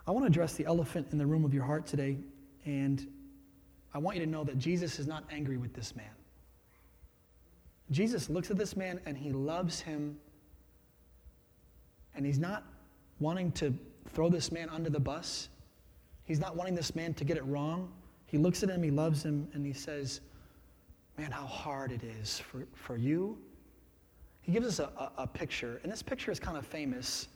I 0.06 0.12
want 0.12 0.24
to 0.24 0.28
address 0.28 0.54
the 0.54 0.66
elephant 0.66 1.08
in 1.10 1.18
the 1.18 1.26
room 1.26 1.44
of 1.44 1.52
your 1.52 1.64
heart 1.64 1.86
today, 1.86 2.16
and 2.64 3.06
I 3.92 3.98
want 3.98 4.16
you 4.16 4.24
to 4.24 4.30
know 4.30 4.44
that 4.44 4.58
Jesus 4.58 5.00
is 5.00 5.08
not 5.08 5.24
angry 5.30 5.56
with 5.56 5.74
this 5.74 5.96
man. 5.96 6.10
Jesus 7.90 8.30
looks 8.30 8.50
at 8.50 8.56
this 8.56 8.76
man 8.76 9.00
and 9.06 9.16
he 9.16 9.32
loves 9.32 9.80
him. 9.80 10.16
And 12.14 12.24
he's 12.24 12.38
not 12.38 12.64
wanting 13.18 13.52
to 13.52 13.74
throw 14.12 14.28
this 14.28 14.52
man 14.52 14.68
under 14.68 14.90
the 14.90 15.00
bus. 15.00 15.48
He's 16.24 16.40
not 16.40 16.56
wanting 16.56 16.74
this 16.74 16.94
man 16.94 17.14
to 17.14 17.24
get 17.24 17.36
it 17.36 17.44
wrong. 17.44 17.92
He 18.26 18.38
looks 18.38 18.62
at 18.62 18.68
him, 18.68 18.82
he 18.82 18.90
loves 18.90 19.24
him, 19.24 19.48
and 19.52 19.66
he 19.66 19.72
says, 19.72 20.20
Man, 21.18 21.30
how 21.32 21.44
hard 21.44 21.90
it 21.90 22.02
is 22.04 22.38
for, 22.38 22.66
for 22.74 22.96
you. 22.96 23.36
He 24.40 24.52
gives 24.52 24.66
us 24.66 24.78
a, 24.78 24.84
a, 24.96 25.22
a 25.22 25.26
picture, 25.26 25.80
and 25.82 25.90
this 25.90 26.02
picture 26.02 26.30
is 26.30 26.38
kind 26.38 26.56
of 26.56 26.64
famous. 26.64 27.28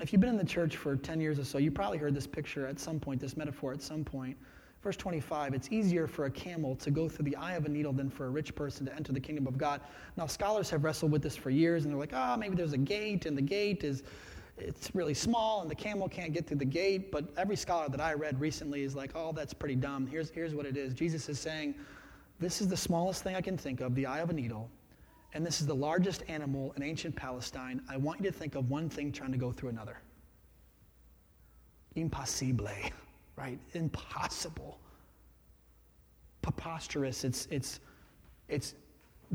If 0.00 0.12
you've 0.12 0.20
been 0.20 0.30
in 0.30 0.36
the 0.36 0.44
church 0.44 0.76
for 0.76 0.96
10 0.96 1.20
years 1.20 1.38
or 1.38 1.44
so, 1.44 1.58
you 1.58 1.70
probably 1.70 1.98
heard 1.98 2.14
this 2.14 2.26
picture 2.26 2.66
at 2.66 2.80
some 2.80 2.98
point, 2.98 3.20
this 3.20 3.36
metaphor 3.36 3.72
at 3.72 3.80
some 3.80 4.04
point. 4.04 4.36
Verse 4.82 4.96
25, 4.96 5.54
it's 5.54 5.70
easier 5.70 6.08
for 6.08 6.24
a 6.24 6.30
camel 6.30 6.74
to 6.76 6.90
go 6.90 7.08
through 7.08 7.26
the 7.26 7.36
eye 7.36 7.54
of 7.54 7.66
a 7.66 7.68
needle 7.68 7.92
than 7.92 8.10
for 8.10 8.26
a 8.26 8.30
rich 8.30 8.52
person 8.54 8.84
to 8.86 8.94
enter 8.96 9.12
the 9.12 9.20
kingdom 9.20 9.46
of 9.46 9.56
God. 9.56 9.80
Now, 10.16 10.26
scholars 10.26 10.68
have 10.70 10.82
wrestled 10.82 11.12
with 11.12 11.22
this 11.22 11.36
for 11.36 11.50
years, 11.50 11.84
and 11.84 11.92
they're 11.92 12.00
like, 12.00 12.12
ah, 12.12 12.34
oh, 12.34 12.36
maybe 12.36 12.56
there's 12.56 12.72
a 12.72 12.78
gate, 12.78 13.26
and 13.26 13.38
the 13.38 13.42
gate 13.42 13.84
is 13.84 14.02
it's 14.58 14.94
really 14.94 15.14
small, 15.14 15.62
and 15.62 15.70
the 15.70 15.74
camel 15.74 16.08
can't 16.08 16.32
get 16.32 16.46
through 16.46 16.58
the 16.58 16.64
gate. 16.64 17.12
But 17.12 17.24
every 17.36 17.56
scholar 17.56 17.88
that 17.88 18.00
I 18.00 18.14
read 18.14 18.40
recently 18.40 18.82
is 18.82 18.96
like, 18.96 19.12
oh, 19.14 19.32
that's 19.32 19.54
pretty 19.54 19.76
dumb. 19.76 20.06
Here's, 20.06 20.30
here's 20.30 20.54
what 20.54 20.66
it 20.66 20.76
is 20.76 20.94
Jesus 20.94 21.28
is 21.28 21.38
saying, 21.38 21.76
this 22.40 22.60
is 22.60 22.66
the 22.66 22.76
smallest 22.76 23.22
thing 23.22 23.36
I 23.36 23.40
can 23.40 23.56
think 23.56 23.80
of, 23.80 23.94
the 23.94 24.06
eye 24.06 24.18
of 24.18 24.30
a 24.30 24.32
needle, 24.32 24.68
and 25.32 25.46
this 25.46 25.60
is 25.60 25.66
the 25.66 25.74
largest 25.74 26.24
animal 26.26 26.72
in 26.76 26.82
ancient 26.82 27.14
Palestine. 27.14 27.80
I 27.88 27.96
want 27.98 28.20
you 28.20 28.30
to 28.30 28.36
think 28.36 28.56
of 28.56 28.68
one 28.68 28.88
thing 28.88 29.12
trying 29.12 29.32
to 29.32 29.38
go 29.38 29.52
through 29.52 29.68
another. 29.68 29.98
Impossible 31.94 32.68
right? 33.36 33.58
Impossible. 33.74 34.78
Preposterous. 36.42 37.24
It's, 37.24 37.46
it's, 37.50 37.80
it's 38.48 38.74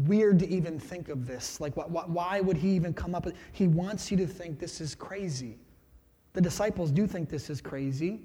weird 0.06 0.40
to 0.40 0.48
even 0.48 0.80
think 0.80 1.10
of 1.10 1.26
this. 1.26 1.60
Like, 1.60 1.76
why, 1.76 2.04
why 2.06 2.40
would 2.40 2.58
he 2.58 2.70
even 2.70 2.94
come 2.94 3.16
up 3.16 3.26
with 3.26 3.36
He 3.52 3.68
wants 3.68 4.12
you 4.12 4.18
to 4.18 4.28
think 4.28 4.60
this 4.60 4.80
is 4.82 4.96
crazy. 4.96 5.58
The 6.34 6.42
disciples 6.42 6.92
do 6.92 7.08
think 7.08 7.30
this 7.30 7.50
is 7.50 7.62
crazy. 7.62 8.22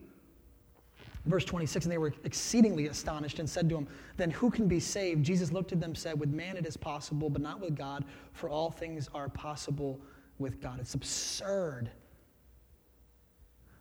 Verse 1.24 1.44
26, 1.44 1.84
and 1.84 1.92
they 1.92 1.98
were 1.98 2.12
exceedingly 2.24 2.88
astonished 2.88 3.38
and 3.38 3.48
said 3.48 3.68
to 3.68 3.76
him, 3.76 3.86
Then 4.16 4.30
who 4.32 4.50
can 4.50 4.66
be 4.66 4.80
saved? 4.80 5.24
Jesus 5.24 5.52
looked 5.52 5.70
at 5.72 5.80
them 5.80 5.90
and 5.90 5.98
said, 5.98 6.18
With 6.18 6.30
man 6.30 6.56
it 6.56 6.66
is 6.66 6.76
possible, 6.76 7.30
but 7.30 7.40
not 7.40 7.60
with 7.60 7.76
God, 7.76 8.04
for 8.32 8.48
all 8.50 8.72
things 8.72 9.08
are 9.14 9.28
possible 9.28 10.00
with 10.38 10.60
God. 10.60 10.80
It's 10.80 10.94
absurd. 10.94 11.90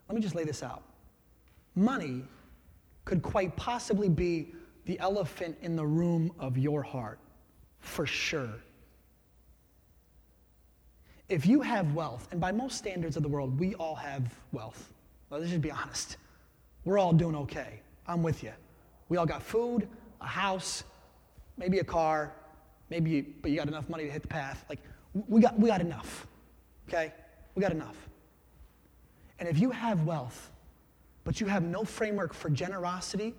Let 0.07 0.15
me 0.15 0.21
just 0.21 0.35
lay 0.35 0.43
this 0.43 0.61
out 0.61 0.83
money 1.75 2.23
could 3.05 3.21
quite 3.21 3.55
possibly 3.55 4.09
be 4.09 4.53
the 4.85 4.99
elephant 4.99 5.57
in 5.61 5.75
the 5.75 5.85
room 5.85 6.31
of 6.39 6.57
your 6.57 6.81
heart, 6.81 7.19
for 7.79 8.05
sure. 8.05 8.53
If 11.29 11.45
you 11.45 11.61
have 11.61 11.93
wealth, 11.93 12.27
and 12.31 12.41
by 12.41 12.51
most 12.51 12.77
standards 12.77 13.15
of 13.15 13.23
the 13.23 13.29
world, 13.29 13.59
we 13.59 13.73
all 13.75 13.95
have 13.95 14.33
wealth. 14.51 14.91
let's 15.29 15.49
just 15.49 15.61
be 15.61 15.71
honest. 15.71 16.17
We're 16.83 16.99
all 16.99 17.13
doing 17.13 17.35
okay. 17.35 17.79
I'm 18.07 18.21
with 18.21 18.43
you. 18.43 18.51
We 19.07 19.17
all 19.17 19.25
got 19.25 19.41
food, 19.41 19.87
a 20.19 20.27
house, 20.27 20.83
maybe 21.57 21.79
a 21.79 21.83
car, 21.83 22.33
maybe, 22.89 23.21
but 23.21 23.51
you 23.51 23.57
got 23.57 23.67
enough 23.67 23.87
money 23.87 24.05
to 24.05 24.11
hit 24.11 24.23
the 24.23 24.27
path. 24.27 24.65
Like, 24.67 24.79
we 25.27 25.41
got, 25.41 25.57
we 25.57 25.69
got 25.69 25.81
enough, 25.81 26.27
okay? 26.89 27.13
We 27.55 27.61
got 27.61 27.71
enough. 27.71 28.09
And 29.39 29.47
if 29.47 29.57
you 29.57 29.71
have 29.71 30.03
wealth, 30.03 30.50
but 31.23 31.39
you 31.39 31.47
have 31.47 31.63
no 31.63 31.83
framework 31.83 32.33
for 32.33 32.49
generosity, 32.49 33.33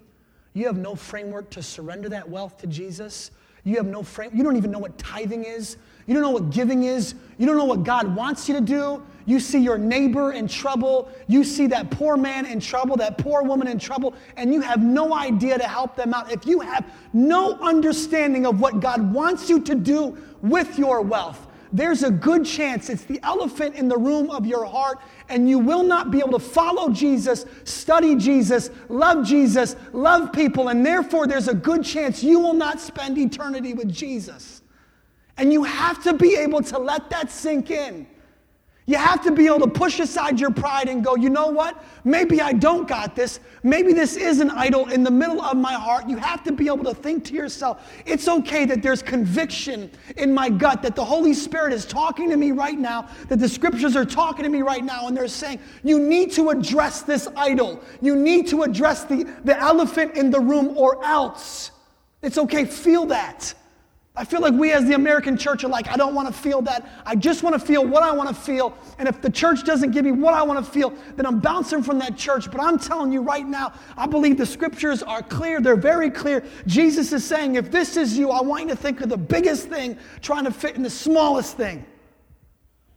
you 0.55 0.67
have 0.67 0.77
no 0.77 0.95
framework 0.95 1.51
to 1.51 1.63
surrender 1.63 2.09
that 2.09 2.29
wealth 2.29 2.59
to 2.59 2.67
Jesus, 2.67 3.31
you 3.65 3.77
have 3.77 3.87
no 3.87 4.03
frame, 4.03 4.31
you 4.35 4.43
don't 4.43 4.57
even 4.57 4.71
know 4.71 4.79
what 4.79 4.99
tithing 4.99 5.45
is, 5.45 5.77
you 6.07 6.15
don't 6.15 6.23
know 6.23 6.31
what 6.31 6.51
giving 6.51 6.85
is, 6.85 7.15
you 7.39 7.47
don't 7.47 7.57
know 7.57 7.65
what 7.65 7.85
God 7.85 8.15
wants 8.15 8.49
you 8.49 8.55
to 8.55 8.61
do. 8.61 9.03
You 9.25 9.39
see 9.39 9.61
your 9.61 9.79
neighbor 9.79 10.33
in 10.33 10.49
trouble, 10.49 11.09
you 11.29 11.45
see 11.45 11.69
that 11.69 11.93
poor 11.93 12.17
man 12.17 12.45
in 12.45 12.59
trouble, 12.59 12.97
that 12.97 13.19
poor 13.19 13.43
woman 13.43 13.69
in 13.69 13.79
trouble, 13.79 14.15
and 14.37 14.53
you 14.53 14.61
have 14.61 14.83
no 14.83 15.15
idea 15.15 15.59
to 15.59 15.65
help 15.65 15.95
them 15.95 16.13
out. 16.13 16.33
If 16.33 16.45
you 16.45 16.59
have 16.59 16.85
no 17.13 17.53
understanding 17.61 18.47
of 18.47 18.61
what 18.61 18.81
God 18.81 19.13
wants 19.13 19.49
you 19.49 19.61
to 19.61 19.77
do 19.77 20.19
with 20.43 20.77
your 20.77 21.03
wealth, 21.03 21.47
there's 21.73 22.03
a 22.03 22.11
good 22.11 22.45
chance 22.45 22.91
it's 22.91 23.05
the 23.05 23.19
elephant 23.23 23.75
in 23.75 23.89
the 23.89 23.97
room 23.97 24.31
of 24.31 24.47
your 24.47 24.65
heart, 24.65 25.01
and 25.29 25.49
you 25.49 25.59
will 25.59 25.83
not 25.83 26.11
be 26.11 26.19
able 26.19 26.33
to 26.33 26.39
follow 26.39 26.91
Jesus, 26.91 27.47
study 27.65 28.15
Jesus, 28.17 28.71
love 28.89 29.27
Jesus, 29.27 29.77
love 29.93 30.33
people, 30.33 30.69
and 30.69 30.85
therefore 30.85 31.27
there's 31.27 31.49
a 31.49 31.55
good 31.55 31.85
chance 31.85 32.23
you 32.23 32.39
will 32.39 32.55
not 32.55 32.81
spend 32.81 33.17
eternity 33.19 33.73
with 33.73 33.93
Jesus. 33.93 34.63
And 35.39 35.53
you 35.53 35.65
have 35.65 36.03
to 36.05 36.13
be 36.13 36.37
able 36.37 36.63
to 36.63 36.79
let 36.79 37.09
that 37.11 37.31
sink 37.31 37.71
in. 37.71 38.07
You 38.85 38.97
have 38.97 39.23
to 39.23 39.31
be 39.31 39.47
able 39.47 39.61
to 39.61 39.69
push 39.69 40.01
aside 40.01 40.41
your 40.41 40.51
pride 40.51 40.89
and 40.89 41.05
go, 41.05 41.15
you 41.15 41.31
know 41.31 41.47
what? 41.47 41.85
Maybe 42.03 42.41
I 42.41 42.53
don't 42.53 42.89
got 42.89 43.15
this. 43.15 43.39
Maybe 43.63 43.93
this 43.93 44.17
is 44.17 44.41
an 44.41 44.51
idol 44.51 44.89
in 44.89 45.05
the 45.05 45.11
middle 45.11 45.41
of 45.41 45.57
my 45.57 45.75
heart. 45.75 46.09
You 46.09 46.17
have 46.17 46.43
to 46.45 46.53
be 46.53 46.67
able 46.67 46.83
to 46.85 46.95
think 46.95 47.25
to 47.27 47.35
yourself, 47.35 47.89
it's 48.05 48.27
okay 48.27 48.65
that 48.65 48.83
there's 48.83 49.01
conviction 49.01 49.89
in 50.17 50.35
my 50.35 50.49
gut, 50.49 50.83
that 50.83 50.97
the 50.97 51.05
Holy 51.05 51.33
Spirit 51.33 51.73
is 51.73 51.87
talking 51.87 52.29
to 52.31 52.37
me 52.37 52.51
right 52.51 52.79
now, 52.79 53.09
that 53.29 53.39
the 53.39 53.49
scriptures 53.49 53.95
are 53.95 54.05
talking 54.05 54.43
to 54.43 54.51
me 54.51 54.63
right 54.63 54.85
now, 54.85 55.07
and 55.07 55.17
they're 55.17 55.29
saying, 55.29 55.61
you 55.85 56.01
need 56.01 56.33
to 56.33 56.51
address 56.51 57.03
this 57.03 57.29
idol. 57.37 57.81
You 58.01 58.17
need 58.17 58.49
to 58.49 58.63
address 58.65 59.05
the, 59.05 59.33
the 59.45 59.57
elephant 59.61 60.17
in 60.17 60.33
the 60.33 60.41
room, 60.41 60.77
or 60.77 61.05
else. 61.05 61.71
It's 62.21 62.37
okay, 62.37 62.65
feel 62.65 63.07
that. 63.07 63.55
I 64.15 64.27
feel 64.27 64.43
like 64.43 64.53
we 64.53 64.73
as 64.73 64.85
the 64.85 64.93
American 64.93 65.39
church 65.39 65.65
are 65.65 65.69
like, 65.69 65.89
I 65.89 65.97
don't 65.97 66.15
want 66.15 66.29
to 66.29 66.35
feel 66.35 66.61
that. 66.63 66.87
I 67.07 67.17
just 67.17 67.43
want 67.43 67.59
to 67.59 67.59
feel 67.59 67.87
what 67.87 68.03
I 68.03 68.13
want 68.13 68.29
to 68.29 68.35
feel. 68.35 68.77
And 68.99 69.09
if 69.09 69.23
the 69.23 69.31
church 69.31 69.65
doesn't 69.65 69.93
give 69.93 70.05
me 70.05 70.13
what 70.13 70.35
I 70.35 70.43
want 70.43 70.63
to 70.63 70.71
feel, 70.71 70.93
then 71.17 71.25
I'm 71.25 71.41
bouncing 71.41 71.83
from 71.83 71.99
that 72.01 72.19
church. 72.19 72.51
But 72.51 72.61
I'm 72.61 72.79
telling 72.79 73.11
you 73.11 73.23
right 73.23 73.47
now, 73.47 73.73
I 73.97 74.07
believe 74.07 74.37
the 74.37 74.45
scriptures 74.45 75.03
are 75.03 75.23
clear. 75.23 75.63
They're 75.63 75.77
very 75.77 76.11
clear. 76.11 76.45
Jesus 76.67 77.11
is 77.15 77.25
saying, 77.25 77.55
if 77.55 77.71
this 77.71 77.97
is 77.97 78.19
you, 78.19 78.31
I 78.31 78.43
want 78.43 78.65
you 78.65 78.69
to 78.69 78.77
think 78.77 79.01
of 79.01 79.09
the 79.09 79.17
biggest 79.17 79.69
thing 79.69 79.97
trying 80.21 80.45
to 80.45 80.53
fit 80.53 80.77
in 80.77 80.83
the 80.83 80.91
smallest 80.91 81.57
thing. 81.57 81.83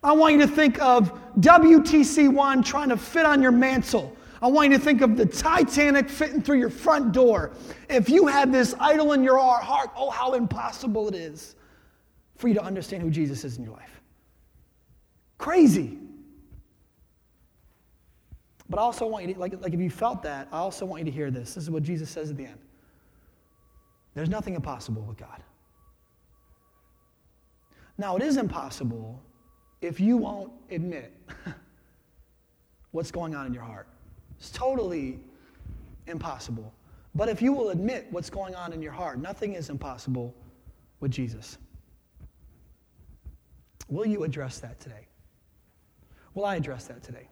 I 0.04 0.12
want 0.12 0.34
you 0.34 0.42
to 0.42 0.48
think 0.48 0.82
of 0.82 1.18
WTC1 1.40 2.66
trying 2.66 2.90
to 2.90 2.98
fit 2.98 3.26
on 3.26 3.42
your 3.42 3.54
mantle. 3.54 4.16
I 4.46 4.48
want 4.48 4.72
you 4.72 4.78
to 4.78 4.84
think 4.84 5.02
of 5.02 5.18
the 5.18 5.26
Titanic 5.26 6.08
fitting 6.08 6.40
through 6.40 6.60
your 6.60 6.70
front 6.70 7.14
door. 7.14 7.54
If 7.90 8.10
you 8.10 8.28
had 8.28 8.54
this 8.54 8.76
idol 8.80 9.14
in 9.14 9.24
your 9.24 9.40
heart, 9.40 9.90
oh, 9.98 10.12
how 10.12 10.36
impossible 10.36 11.08
it 11.08 11.16
is 11.16 11.56
for 12.36 12.48
you 12.48 12.54
to 12.54 12.62
understand 12.62 13.02
who 13.02 13.10
Jesus 13.10 13.44
is 13.44 13.58
in 13.58 13.64
your 13.64 13.74
life. 13.74 14.00
Crazy. 15.40 15.98
But 18.70 18.78
I 18.78 18.84
also 18.84 19.08
want 19.08 19.28
you 19.28 19.34
to, 19.34 19.40
like, 19.40 19.60
like 19.64 19.74
if 19.74 19.80
you 19.80 19.90
felt 19.90 20.22
that, 20.22 20.48
I 20.52 20.60
also 20.60 20.86
want 20.86 21.00
you 21.00 21.06
to 21.06 21.12
hear 21.12 21.32
this. 21.32 21.56
This 21.56 21.64
is 21.64 21.72
what 21.72 21.82
Jesus 21.82 22.08
says 22.08 22.30
at 22.30 22.38
the 22.38 22.46
end. 22.46 22.60
There's 24.14 24.30
nothing 24.30 24.54
impossible 24.54 25.02
with 25.02 25.18
God. 25.18 25.42
Now, 27.98 28.16
it 28.16 28.22
is 28.22 28.38
impossible 28.38 29.24
if 29.82 30.00
you 30.00 30.18
won't 30.18 30.54
admit 30.70 31.20
what's 32.92 33.10
going 33.10 33.34
on 33.34 33.48
in 33.48 33.52
your 33.52 33.64
heart. 33.64 33.88
It's 34.40 34.52
totally 34.52 35.20
impossible. 36.08 36.74
But 37.16 37.30
if 37.30 37.42
you 37.42 37.54
will 37.54 37.70
admit 37.70 38.08
what's 38.12 38.30
going 38.30 38.56
on 38.56 38.74
in 38.74 38.82
your 38.82 38.92
heart, 38.92 39.20
nothing 39.20 39.54
is 39.54 39.70
impossible 39.70 40.36
with 41.00 41.12
Jesus. 41.12 41.58
Will 43.88 44.06
you 44.06 44.24
address 44.24 44.60
that 44.60 44.80
today? 44.80 45.08
Will 46.34 46.46
I 46.46 46.56
address 46.56 46.86
that 46.88 47.04
today? 47.04 47.28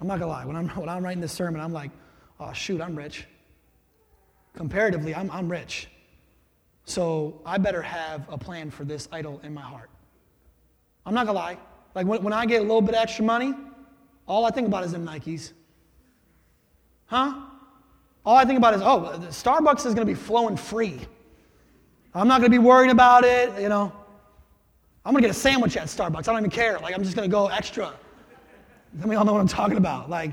I'm 0.00 0.06
not 0.06 0.18
gonna 0.18 0.30
lie. 0.30 0.44
When 0.44 0.56
I'm, 0.56 0.68
when 0.80 0.88
I'm 0.88 1.02
writing 1.02 1.20
this 1.20 1.32
sermon, 1.32 1.60
I'm 1.60 1.72
like, 1.72 1.90
oh, 2.38 2.52
shoot, 2.52 2.80
I'm 2.80 2.94
rich. 2.94 3.26
Comparatively, 4.54 5.14
I'm, 5.14 5.30
I'm 5.30 5.48
rich. 5.48 5.88
So 6.84 7.40
I 7.44 7.58
better 7.58 7.82
have 7.82 8.26
a 8.28 8.38
plan 8.38 8.70
for 8.70 8.84
this 8.84 9.08
idol 9.12 9.40
in 9.42 9.52
my 9.54 9.62
heart. 9.62 9.90
I'm 11.06 11.14
not 11.14 11.26
gonna 11.26 11.38
lie. 11.38 11.58
Like 11.94 12.06
when, 12.06 12.22
when 12.22 12.32
I 12.32 12.44
get 12.46 12.60
a 12.60 12.62
little 12.62 12.82
bit 12.82 12.94
extra 12.94 13.24
money, 13.24 13.54
all 14.28 14.44
I 14.44 14.50
think 14.50 14.68
about 14.68 14.84
is 14.84 14.92
them 14.92 15.04
Nikes. 15.06 15.52
Huh? 17.06 17.34
All 18.24 18.36
I 18.36 18.44
think 18.44 18.58
about 18.58 18.74
is, 18.74 18.82
oh, 18.82 19.18
Starbucks 19.30 19.86
is 19.86 19.94
going 19.94 20.06
to 20.06 20.12
be 20.12 20.14
flowing 20.14 20.56
free. 20.56 21.00
I'm 22.14 22.28
not 22.28 22.40
going 22.40 22.52
to 22.52 22.58
be 22.58 22.62
worried 22.62 22.90
about 22.90 23.24
it, 23.24 23.60
you 23.60 23.70
know. 23.70 23.92
I'm 25.04 25.12
going 25.12 25.22
to 25.22 25.28
get 25.28 25.34
a 25.34 25.38
sandwich 25.38 25.76
at 25.78 25.86
Starbucks. 25.86 26.28
I 26.28 26.32
don't 26.32 26.38
even 26.38 26.50
care. 26.50 26.78
Like, 26.78 26.94
I'm 26.94 27.02
just 27.02 27.16
going 27.16 27.28
to 27.28 27.32
go 27.32 27.46
extra. 27.46 27.94
Then 28.92 29.08
we 29.08 29.16
all 29.16 29.24
know 29.24 29.32
what 29.32 29.40
I'm 29.40 29.48
talking 29.48 29.78
about. 29.78 30.10
Like, 30.10 30.32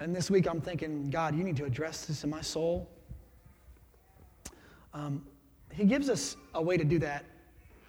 and 0.00 0.16
this 0.16 0.30
week 0.30 0.48
I'm 0.48 0.60
thinking, 0.60 1.10
God, 1.10 1.36
you 1.36 1.44
need 1.44 1.56
to 1.58 1.64
address 1.64 2.06
this 2.06 2.24
in 2.24 2.30
my 2.30 2.40
soul. 2.40 2.88
Um, 4.94 5.26
he 5.70 5.84
gives 5.84 6.08
us 6.08 6.36
a 6.54 6.62
way 6.62 6.78
to 6.78 6.84
do 6.84 6.98
that. 7.00 7.24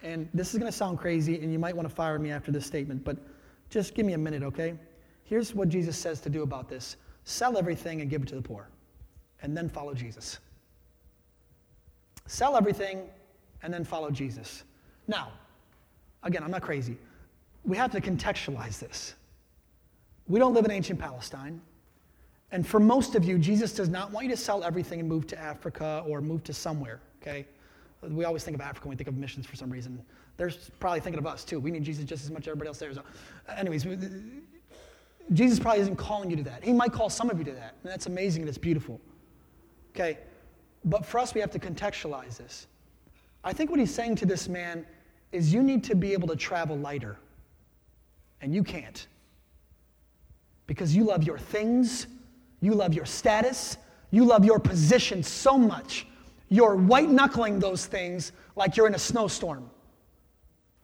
And 0.03 0.27
this 0.33 0.53
is 0.53 0.59
going 0.59 0.71
to 0.71 0.77
sound 0.77 0.99
crazy, 0.99 1.39
and 1.39 1.53
you 1.53 1.59
might 1.59 1.75
want 1.75 1.88
to 1.88 1.93
fire 1.93 2.19
me 2.19 2.31
after 2.31 2.51
this 2.51 2.65
statement, 2.65 3.05
but 3.05 3.17
just 3.69 3.95
give 3.95 4.06
me 4.06 4.13
a 4.13 4.17
minute, 4.17 4.43
okay? 4.43 4.75
Here's 5.23 5.54
what 5.54 5.69
Jesus 5.69 5.97
says 5.97 6.21
to 6.21 6.30
do 6.30 6.43
about 6.43 6.69
this 6.69 6.97
sell 7.23 7.58
everything 7.58 8.01
and 8.01 8.10
give 8.10 8.21
it 8.21 8.28
to 8.30 8.36
the 8.36 8.41
poor, 8.41 8.69
and 9.41 9.58
then 9.58 9.67
follow 9.67 9.93
Jesus. 9.93 10.39
Sell 12.28 12.56
everything 12.56 13.04
and 13.63 13.73
then 13.73 13.84
follow 13.84 14.12
Jesus. 14.12 14.63
Now, 15.08 15.32
again, 16.23 16.43
I'm 16.43 16.51
not 16.51 16.62
crazy. 16.62 16.97
We 17.63 17.78
have 17.78 17.91
to 17.91 18.01
contextualize 18.01 18.80
this. 18.80 19.15
We 20.28 20.39
don't 20.39 20.54
live 20.54 20.65
in 20.65 20.71
ancient 20.71 20.99
Palestine. 20.99 21.62
And 22.51 22.65
for 22.65 22.80
most 22.80 23.15
of 23.15 23.25
you, 23.25 23.38
Jesus 23.38 23.73
does 23.73 23.89
not 23.89 24.12
want 24.12 24.28
you 24.28 24.32
to 24.32 24.38
sell 24.38 24.63
everything 24.63 24.99
and 24.99 25.10
move 25.10 25.28
to 25.28 25.39
Africa 25.39 26.04
or 26.08 26.21
move 26.21 26.43
to 26.45 26.54
somewhere, 26.54 26.99
okay? 27.21 27.45
We 28.09 28.25
always 28.25 28.43
think 28.43 28.55
of 28.55 28.61
Africa 28.61 28.87
when 28.87 28.95
we 28.95 28.97
think 28.97 29.07
of 29.07 29.17
missions 29.17 29.45
for 29.45 29.55
some 29.55 29.69
reason. 29.69 30.01
They're 30.37 30.51
probably 30.79 30.99
thinking 30.99 31.19
of 31.19 31.27
us 31.27 31.43
too. 31.43 31.59
We 31.59 31.71
need 31.71 31.83
Jesus 31.83 32.03
just 32.05 32.23
as 32.23 32.31
much 32.31 32.43
as 32.43 32.49
everybody 32.49 32.67
else 32.67 32.77
there. 32.77 32.93
So, 32.93 33.01
uh, 33.47 33.53
anyways, 33.57 33.85
Jesus 35.33 35.59
probably 35.59 35.81
isn't 35.81 35.95
calling 35.95 36.29
you 36.29 36.35
to 36.37 36.43
that. 36.43 36.63
He 36.63 36.73
might 36.73 36.91
call 36.91 37.09
some 37.09 37.29
of 37.29 37.37
you 37.39 37.45
to 37.45 37.51
that, 37.51 37.75
and 37.83 37.91
that's 37.91 38.05
amazing 38.05 38.43
and 38.43 38.49
it's 38.49 38.57
beautiful. 38.57 38.99
Okay? 39.95 40.19
But 40.83 41.05
for 41.05 41.19
us, 41.19 41.33
we 41.33 41.41
have 41.41 41.51
to 41.51 41.59
contextualize 41.59 42.37
this. 42.37 42.67
I 43.43 43.53
think 43.53 43.69
what 43.69 43.79
he's 43.79 43.93
saying 43.93 44.15
to 44.17 44.25
this 44.25 44.47
man 44.47 44.85
is 45.31 45.53
you 45.53 45.63
need 45.63 45.83
to 45.85 45.95
be 45.95 46.13
able 46.13 46.27
to 46.27 46.35
travel 46.35 46.77
lighter, 46.77 47.17
and 48.41 48.53
you 48.53 48.63
can't. 48.63 49.07
Because 50.67 50.95
you 50.95 51.03
love 51.03 51.23
your 51.23 51.37
things, 51.37 52.07
you 52.61 52.73
love 52.73 52.93
your 52.93 53.05
status, 53.05 53.77
you 54.11 54.25
love 54.25 54.45
your 54.45 54.59
position 54.59 55.23
so 55.23 55.57
much, 55.57 56.07
you're 56.49 56.75
white 56.75 57.10
knuckling 57.10 57.60
those 57.60 57.86
things 57.86 58.31
like 58.55 58.77
you're 58.77 58.88
in 58.88 58.95
a 58.95 58.99
snowstorm. 58.99 59.69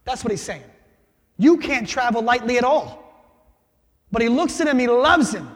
That's 0.04 0.24
what 0.24 0.32
he's 0.32 0.42
saying. 0.42 0.64
You 1.38 1.58
can't 1.58 1.88
travel 1.88 2.22
lightly 2.22 2.58
at 2.58 2.64
all. 2.64 3.02
But 4.12 4.22
he 4.22 4.30
looks 4.30 4.60
at 4.60 4.68
him, 4.68 4.78
he 4.78 4.88
loves 4.88 5.34
him, 5.34 5.50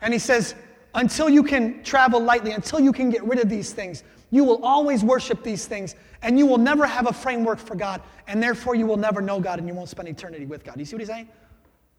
and 0.00 0.12
he 0.12 0.18
says, 0.18 0.54
Until 0.94 1.28
you 1.28 1.42
can 1.42 1.82
travel 1.82 2.20
lightly, 2.20 2.52
until 2.52 2.78
you 2.78 2.92
can 2.92 3.10
get 3.10 3.24
rid 3.24 3.40
of 3.40 3.48
these 3.48 3.72
things, 3.72 4.04
you 4.30 4.44
will 4.44 4.64
always 4.64 5.02
worship 5.02 5.42
these 5.42 5.66
things, 5.66 5.94
and 6.22 6.38
you 6.38 6.46
will 6.46 6.58
never 6.58 6.86
have 6.86 7.08
a 7.08 7.12
framework 7.12 7.58
for 7.58 7.74
God, 7.74 8.02
and 8.28 8.42
therefore 8.42 8.74
you 8.74 8.86
will 8.86 8.96
never 8.96 9.20
know 9.20 9.40
God 9.40 9.58
and 9.58 9.66
you 9.68 9.74
won't 9.74 9.88
spend 9.88 10.08
eternity 10.08 10.46
with 10.46 10.64
God. 10.64 10.78
You 10.78 10.84
see 10.84 10.96
what 10.96 11.00
he's 11.00 11.08
saying? 11.08 11.28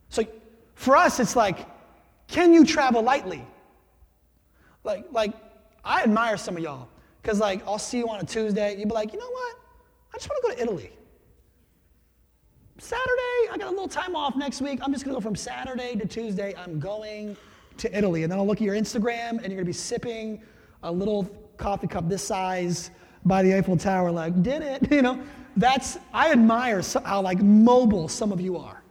So 0.10 0.24
for 0.76 0.96
us, 0.96 1.20
it's 1.20 1.36
like, 1.36 1.65
can 2.28 2.54
you 2.54 2.65
travel 2.65 3.02
lightly? 3.02 3.46
Like, 4.84 5.06
like 5.12 5.34
I 5.84 6.04
admire 6.04 6.38
some 6.38 6.58
of 6.58 6.63
y'all, 6.63 6.88
because 7.28 7.42
like 7.42 7.62
I'll 7.68 7.78
see 7.78 7.98
you 7.98 8.08
on 8.08 8.22
a 8.22 8.24
Tuesday, 8.24 8.78
you'd 8.78 8.88
be 8.88 8.94
like, 8.94 9.12
you 9.12 9.20
know 9.20 9.30
what? 9.30 9.58
I 10.13 10.18
just 10.18 10.30
want 10.30 10.42
to 10.42 10.50
go 10.50 10.56
to 10.56 10.62
Italy. 10.62 10.94
Saturday, 12.78 13.52
I 13.52 13.58
got 13.58 13.68
a 13.68 13.72
little 13.72 13.90
time 13.90 14.16
off 14.16 14.38
next 14.38 14.62
week. 14.62 14.80
I'm 14.82 14.94
just 14.94 15.04
going 15.04 15.13
to 15.13 15.20
go 15.20 15.22
from 15.22 15.36
Saturday 15.36 15.94
to 15.96 16.08
Tuesday. 16.08 16.56
I'm 16.58 16.80
going 16.80 17.36
to 17.80 17.98
Italy. 17.98 18.24
And 18.24 18.32
then 18.32 18.40
I'll 18.40 18.48
look 18.48 18.60
at 18.60 18.63
your 18.63 18.76
Instagram 18.76 19.32
and 19.32 19.42
you're 19.42 19.56
going 19.56 19.58
to 19.58 19.66
be 19.66 19.74
sipping 19.74 20.42
a 20.84 20.92
little 20.92 21.26
coffee 21.58 21.88
cup 21.88 22.08
this 22.08 22.24
size 22.24 22.92
by 23.26 23.44
the 23.44 23.54
Eiffel 23.54 23.76
Tower, 23.76 24.10
like, 24.10 24.42
did 24.42 24.62
it? 24.62 24.90
You 24.92 25.02
know, 25.02 25.22
that's, 25.58 25.98
I 26.13 26.32
admire 26.32 26.82
how 27.04 27.22
like 27.22 27.42
mobile 27.42 28.08
some 28.08 28.32
of 28.32 28.40
you 28.40 28.56
are. 28.56 28.84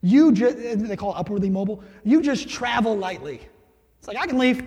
You 0.00 0.32
just, 0.32 0.58
they 0.58 0.96
call 0.96 1.14
it 1.14 1.18
upwardly 1.18 1.48
mobile. 1.48 1.84
You 2.02 2.22
just 2.22 2.48
travel 2.48 2.96
lightly. 2.96 3.40
It's 4.00 4.08
like, 4.08 4.16
I 4.16 4.26
can 4.26 4.38
leave. 4.38 4.66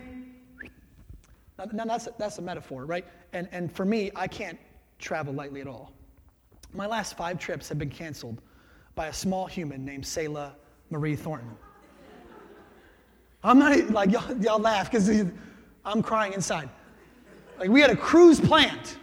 Now, 1.57 1.65
now 1.71 1.85
that's, 1.85 2.07
that's 2.17 2.37
a 2.37 2.41
metaphor, 2.41 2.85
right? 2.85 3.05
And, 3.33 3.47
and 3.51 3.71
for 3.71 3.85
me, 3.85 4.11
I 4.15 4.27
can't 4.27 4.57
travel 4.99 5.33
lightly 5.33 5.61
at 5.61 5.67
all. 5.67 5.91
My 6.73 6.85
last 6.85 7.15
five 7.15 7.39
trips 7.39 7.69
have 7.69 7.79
been 7.79 7.89
canceled 7.89 8.41
by 8.95 9.07
a 9.07 9.13
small 9.13 9.45
human 9.45 9.85
named 9.85 10.05
Selah 10.05 10.55
Marie 10.89 11.15
Thornton. 11.15 11.51
I'm 13.43 13.59
not 13.59 13.91
like 13.91 14.11
y'all, 14.11 14.37
y'all 14.37 14.59
laugh 14.59 14.89
because 14.89 15.09
I'm 15.85 16.01
crying 16.01 16.33
inside. 16.33 16.69
Like 17.59 17.69
we 17.69 17.79
had 17.79 17.91
a 17.91 17.95
cruise 17.95 18.39
planned. 18.39 18.97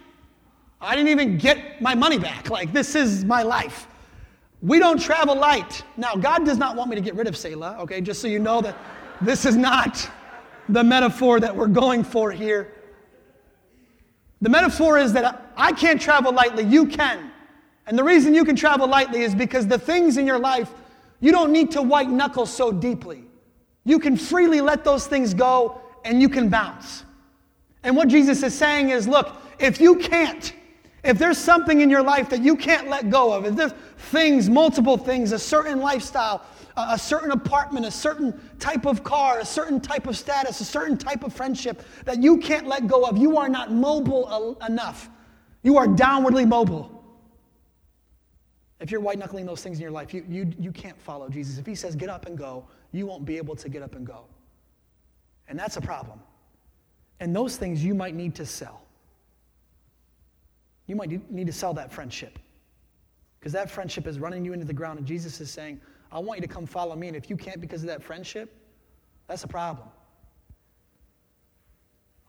I 0.81 0.95
didn't 0.95 1.09
even 1.09 1.37
get 1.37 1.81
my 1.81 1.95
money 1.95 2.19
back. 2.19 2.49
Like 2.49 2.73
this 2.73 2.93
is 2.93 3.23
my 3.23 3.41
life. 3.41 3.87
We 4.61 4.79
don't 4.79 4.99
travel 4.99 5.35
light. 5.35 5.83
Now, 5.97 6.15
God 6.15 6.45
does 6.45 6.57
not 6.57 6.75
want 6.75 6.89
me 6.89 6.95
to 6.95 7.01
get 7.01 7.15
rid 7.15 7.27
of 7.27 7.35
Selah, 7.35 7.77
okay? 7.81 7.99
Just 7.99 8.21
so 8.21 8.27
you 8.27 8.39
know 8.39 8.61
that 8.61 8.77
this 9.21 9.45
is 9.45 9.57
not 9.57 10.09
the 10.69 10.83
metaphor 10.83 11.39
that 11.39 11.55
we're 11.55 11.67
going 11.67 12.03
for 12.03 12.31
here. 12.31 12.73
The 14.41 14.49
metaphor 14.49 14.97
is 14.97 15.13
that 15.13 15.51
I 15.55 15.71
can't 15.71 16.01
travel 16.01 16.33
lightly, 16.33 16.63
you 16.63 16.87
can. 16.87 17.31
And 17.87 17.97
the 17.97 18.03
reason 18.03 18.33
you 18.33 18.45
can 18.45 18.55
travel 18.55 18.87
lightly 18.87 19.21
is 19.21 19.35
because 19.35 19.67
the 19.67 19.77
things 19.77 20.17
in 20.17 20.25
your 20.25 20.39
life, 20.39 20.71
you 21.19 21.31
don't 21.31 21.51
need 21.51 21.71
to 21.71 21.81
white 21.81 22.09
knuckle 22.09 22.45
so 22.45 22.71
deeply. 22.71 23.23
You 23.85 23.99
can 23.99 24.15
freely 24.17 24.61
let 24.61 24.83
those 24.83 25.07
things 25.07 25.33
go 25.33 25.81
and 26.05 26.21
you 26.21 26.29
can 26.29 26.49
bounce. 26.49 27.03
And 27.83 27.95
what 27.95 28.07
Jesus 28.07 28.43
is 28.43 28.53
saying 28.53 28.89
is 28.89 29.07
look, 29.07 29.35
if 29.59 29.79
you 29.79 29.97
can't, 29.97 30.53
if 31.03 31.19
there's 31.19 31.37
something 31.37 31.81
in 31.81 31.89
your 31.89 32.01
life 32.01 32.29
that 32.29 32.41
you 32.41 32.55
can't 32.55 32.87
let 32.87 33.09
go 33.09 33.33
of, 33.33 33.45
if 33.45 33.55
there's 33.55 33.73
things, 33.97 34.49
multiple 34.49 34.97
things, 34.97 35.33
a 35.33 35.39
certain 35.39 35.79
lifestyle, 35.79 36.45
a 36.77 36.97
certain 36.97 37.31
apartment, 37.31 37.85
a 37.85 37.91
certain 37.91 38.39
type 38.59 38.85
of 38.85 39.03
car, 39.03 39.39
a 39.39 39.45
certain 39.45 39.81
type 39.81 40.07
of 40.07 40.17
status, 40.17 40.61
a 40.61 40.65
certain 40.65 40.97
type 40.97 41.23
of 41.23 41.33
friendship 41.33 41.83
that 42.05 42.23
you 42.23 42.37
can't 42.37 42.67
let 42.67 42.87
go 42.87 43.03
of, 43.03 43.17
you 43.17 43.37
are 43.37 43.49
not 43.49 43.71
mobile 43.71 44.57
enough. 44.67 45.09
You 45.61 45.77
are 45.77 45.87
downwardly 45.87 46.47
mobile. 46.47 47.03
If 48.79 48.91
you're 48.91 49.01
white 49.01 49.19
knuckling 49.19 49.45
those 49.45 49.61
things 49.61 49.77
in 49.77 49.81
your 49.81 49.91
life, 49.91 50.13
you, 50.13 50.25
you, 50.27 50.51
you 50.59 50.71
can't 50.71 50.99
follow 50.99 51.29
Jesus. 51.29 51.57
If 51.57 51.65
he 51.65 51.75
says 51.75 51.95
get 51.95 52.09
up 52.09 52.25
and 52.25 52.37
go, 52.37 52.65
you 52.91 53.05
won't 53.05 53.25
be 53.25 53.37
able 53.37 53.55
to 53.57 53.69
get 53.69 53.81
up 53.81 53.95
and 53.95 54.05
go. 54.05 54.25
And 55.47 55.59
that's 55.59 55.77
a 55.77 55.81
problem. 55.81 56.19
And 57.19 57.35
those 57.35 57.57
things 57.57 57.83
you 57.83 57.93
might 57.93 58.15
need 58.15 58.35
to 58.35 58.45
sell. 58.45 58.82
You 60.87 60.95
might 60.95 61.31
need 61.31 61.47
to 61.47 61.53
sell 61.53 61.73
that 61.75 61.91
friendship 61.91 62.39
because 63.39 63.53
that 63.53 63.69
friendship 63.69 64.07
is 64.07 64.19
running 64.19 64.45
you 64.45 64.53
into 64.53 64.65
the 64.65 64.73
ground. 64.73 64.99
And 64.99 65.07
Jesus 65.07 65.39
is 65.41 65.51
saying, 65.51 65.79
I 66.11 66.19
want 66.19 66.39
you 66.39 66.47
to 66.47 66.53
come 66.53 66.65
follow 66.65 66.95
me. 66.95 67.07
And 67.07 67.17
if 67.17 67.29
you 67.29 67.35
can't 67.35 67.59
because 67.59 67.81
of 67.81 67.87
that 67.87 68.03
friendship, 68.03 68.53
that's 69.27 69.43
a 69.43 69.47
problem. 69.47 69.87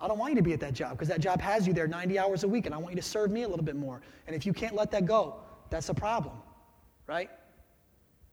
I 0.00 0.08
don't 0.08 0.18
want 0.18 0.32
you 0.32 0.36
to 0.36 0.42
be 0.42 0.52
at 0.52 0.60
that 0.60 0.74
job 0.74 0.92
because 0.92 1.08
that 1.08 1.20
job 1.20 1.40
has 1.40 1.66
you 1.66 1.72
there 1.72 1.86
90 1.86 2.18
hours 2.18 2.44
a 2.44 2.48
week, 2.48 2.66
and 2.66 2.74
I 2.74 2.78
want 2.78 2.94
you 2.94 3.00
to 3.00 3.06
serve 3.06 3.30
me 3.30 3.42
a 3.42 3.48
little 3.48 3.64
bit 3.64 3.76
more. 3.76 4.02
And 4.26 4.34
if 4.34 4.44
you 4.44 4.52
can't 4.52 4.74
let 4.74 4.90
that 4.90 5.06
go, 5.06 5.36
that's 5.70 5.88
a 5.88 5.94
problem, 5.94 6.36
right? 7.06 7.30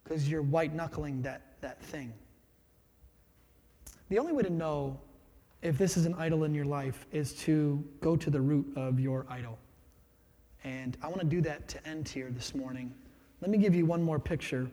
Because 0.04 0.30
you're 0.30 0.42
white 0.42 0.74
knuckling 0.74 1.22
that, 1.22 1.62
that 1.62 1.82
thing. 1.84 2.14
The 4.10 4.20
only 4.20 4.34
way 4.34 4.44
to 4.44 4.50
know 4.50 5.00
if 5.62 5.78
this 5.78 5.96
is 5.96 6.06
an 6.06 6.14
idol 6.16 6.44
in 6.44 6.54
your 6.54 6.66
life 6.66 7.06
is 7.12 7.34
to 7.36 7.84
go 8.02 8.16
to 8.16 8.30
the 8.30 8.42
root 8.42 8.66
of 8.76 9.00
your 9.00 9.26
idol. 9.30 9.58
And 10.64 10.98
I 11.02 11.08
want 11.08 11.22
to 11.22 11.26
do 11.26 11.42
that 11.42 11.68
to 11.70 11.88
end 11.88 12.08
here 12.08 12.30
this 12.30 12.54
morning. 12.54 12.94
Let 13.42 13.50
me 13.50 13.58
give 13.58 13.74
you 13.74 13.86
one 13.86 14.02
more 14.02 14.20
picture. 14.20 14.70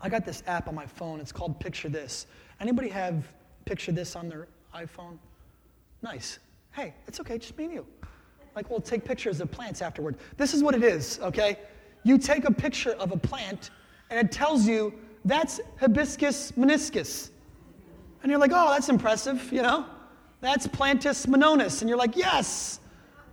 I 0.00 0.08
got 0.08 0.26
this 0.26 0.42
app 0.46 0.68
on 0.68 0.74
my 0.74 0.86
phone. 0.86 1.20
It's 1.20 1.32
called 1.32 1.58
Picture 1.60 1.88
This. 1.88 2.26
Anybody 2.60 2.88
have 2.88 3.26
Picture 3.64 3.92
This 3.92 4.16
on 4.16 4.28
their 4.28 4.48
iPhone? 4.74 5.18
Nice. 6.02 6.38
Hey, 6.72 6.94
it's 7.06 7.20
okay, 7.20 7.38
just 7.38 7.56
me 7.56 7.64
and 7.64 7.72
you. 7.74 7.86
Like, 8.54 8.68
we'll 8.68 8.80
take 8.80 9.04
pictures 9.04 9.40
of 9.40 9.50
plants 9.50 9.80
afterward. 9.80 10.16
This 10.36 10.52
is 10.52 10.62
what 10.62 10.74
it 10.74 10.82
is, 10.82 11.18
okay? 11.22 11.58
You 12.02 12.18
take 12.18 12.44
a 12.44 12.52
picture 12.52 12.92
of 12.92 13.12
a 13.12 13.16
plant, 13.16 13.70
and 14.10 14.18
it 14.18 14.32
tells 14.32 14.66
you 14.66 14.92
that's 15.24 15.60
hibiscus 15.80 16.52
meniscus. 16.52 17.30
And 18.22 18.30
you're 18.30 18.40
like, 18.40 18.52
oh, 18.52 18.70
that's 18.70 18.88
impressive, 18.88 19.50
you 19.52 19.62
know? 19.62 19.86
That's 20.40 20.66
Plantus 20.66 21.26
mononis. 21.26 21.80
And 21.80 21.88
you're 21.88 21.98
like, 21.98 22.16
yes, 22.16 22.80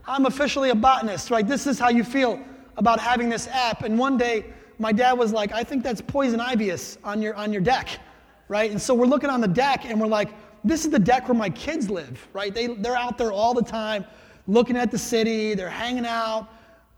I'm 0.10 0.26
officially 0.26 0.72
a 0.72 0.76
botanist, 0.76 1.30
right? 1.30 1.48
This 1.48 1.68
is 1.68 1.78
how 1.78 1.90
you 1.90 2.04
feel 2.04 2.40
about 2.78 3.00
having 3.00 3.30
this 3.30 3.48
app. 3.48 3.84
And 3.84 3.98
one 3.98 4.18
day, 4.18 4.46
my 4.80 4.92
dad 4.92 5.14
was 5.14 5.32
like, 5.32 5.52
I 5.52 5.64
think 5.64 5.84
that's 5.84 6.02
poison 6.02 6.40
ivyus 6.40 6.98
on 7.04 7.22
your, 7.22 7.36
on 7.36 7.54
your 7.54 7.62
deck, 7.62 8.00
right? 8.48 8.72
And 8.72 8.82
so 8.82 8.94
we're 8.94 9.06
looking 9.06 9.30
on 9.30 9.42
the 9.42 9.48
deck 9.48 9.86
and 9.86 10.00
we're 10.02 10.08
like, 10.08 10.30
this 10.64 10.86
is 10.86 10.92
the 10.92 11.00
deck 11.00 11.28
where 11.28 11.38
my 11.38 11.50
kids 11.50 11.90
live, 11.90 12.28
right? 12.34 12.54
They, 12.54 12.68
they're 12.68 12.98
out 12.98 13.18
there 13.18 13.32
all 13.32 13.54
the 13.54 13.62
time 13.64 14.06
looking 14.48 14.76
at 14.78 14.90
the 14.90 14.98
city, 14.98 15.54
they're 15.54 15.70
hanging 15.70 16.06
out. 16.06 16.48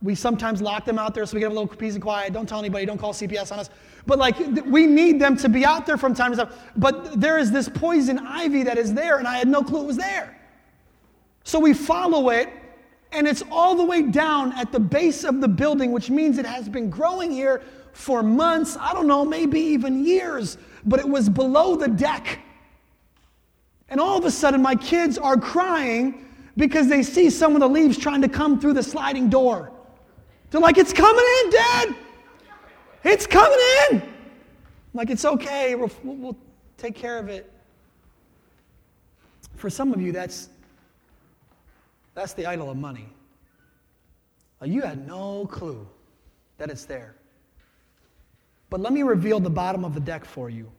We 0.01 0.15
sometimes 0.15 0.61
lock 0.61 0.85
them 0.85 0.97
out 0.97 1.13
there 1.13 1.25
so 1.25 1.35
we 1.35 1.41
get 1.41 1.51
a 1.51 1.53
little 1.53 1.67
peace 1.67 1.93
and 1.93 2.01
quiet. 2.01 2.33
Don't 2.33 2.47
tell 2.47 2.59
anybody, 2.59 2.85
don't 2.85 2.97
call 2.97 3.13
CPS 3.13 3.51
on 3.51 3.59
us. 3.59 3.69
But 4.07 4.17
like, 4.17 4.35
we 4.65 4.87
need 4.87 5.19
them 5.19 5.37
to 5.37 5.49
be 5.49 5.63
out 5.63 5.85
there 5.85 5.97
from 5.97 6.15
time 6.15 6.31
to 6.31 6.37
time. 6.37 6.53
But 6.77 7.19
there 7.19 7.37
is 7.37 7.51
this 7.51 7.69
poison 7.69 8.17
ivy 8.19 8.63
that 8.63 8.79
is 8.79 8.93
there, 8.93 9.17
and 9.17 9.27
I 9.27 9.37
had 9.37 9.47
no 9.47 9.61
clue 9.61 9.81
it 9.81 9.85
was 9.85 9.97
there. 9.97 10.39
So 11.43 11.59
we 11.59 11.73
follow 11.73 12.29
it 12.29 12.49
and 13.11 13.27
it's 13.27 13.43
all 13.51 13.75
the 13.75 13.83
way 13.83 14.01
down 14.03 14.53
at 14.53 14.71
the 14.71 14.79
base 14.79 15.23
of 15.23 15.41
the 15.41 15.47
building, 15.47 15.91
which 15.91 16.09
means 16.09 16.37
it 16.37 16.45
has 16.45 16.69
been 16.69 16.89
growing 16.89 17.31
here 17.31 17.61
for 17.93 18.23
months, 18.23 18.77
I 18.79 18.93
don't 18.93 19.07
know, 19.07 19.25
maybe 19.25 19.59
even 19.59 20.05
years, 20.05 20.57
but 20.85 20.99
it 20.99 21.07
was 21.07 21.29
below 21.29 21.75
the 21.75 21.89
deck. 21.89 22.39
And 23.89 23.99
all 23.99 24.17
of 24.17 24.23
a 24.23 24.31
sudden, 24.31 24.61
my 24.61 24.75
kids 24.75 25.17
are 25.17 25.37
crying 25.37 26.25
because 26.55 26.87
they 26.87 27.03
see 27.03 27.29
some 27.29 27.53
of 27.55 27.59
the 27.59 27.67
leaves 27.67 27.97
trying 27.97 28.21
to 28.21 28.29
come 28.29 28.59
through 28.59 28.73
the 28.73 28.83
sliding 28.83 29.29
door. 29.29 29.71
They're 30.49 30.61
like, 30.61 30.77
It's 30.77 30.93
coming 30.93 31.25
in, 31.43 31.49
Dad! 31.51 31.95
It's 33.03 33.25
coming 33.25 33.59
in! 33.89 34.01
I'm 34.01 34.97
like, 34.97 35.09
it's 35.09 35.25
okay, 35.25 35.75
we'll, 35.75 35.91
we'll 36.03 36.37
take 36.77 36.95
care 36.95 37.17
of 37.17 37.29
it. 37.29 37.51
For 39.55 39.69
some 39.69 39.93
of 39.93 40.01
you, 40.01 40.11
that's 40.11 40.49
that's 42.13 42.33
the 42.33 42.45
idol 42.45 42.69
of 42.69 42.77
money. 42.77 43.09
You 44.63 44.81
had 44.81 45.07
no 45.07 45.47
clue 45.47 45.87
that 46.57 46.69
it's 46.69 46.85
there. 46.85 47.15
But 48.69 48.79
let 48.79 48.93
me 48.93 49.01
reveal 49.03 49.39
the 49.39 49.49
bottom 49.49 49.83
of 49.83 49.93
the 49.93 49.99
deck 49.99 50.23
for 50.23 50.49
you. 50.49 50.71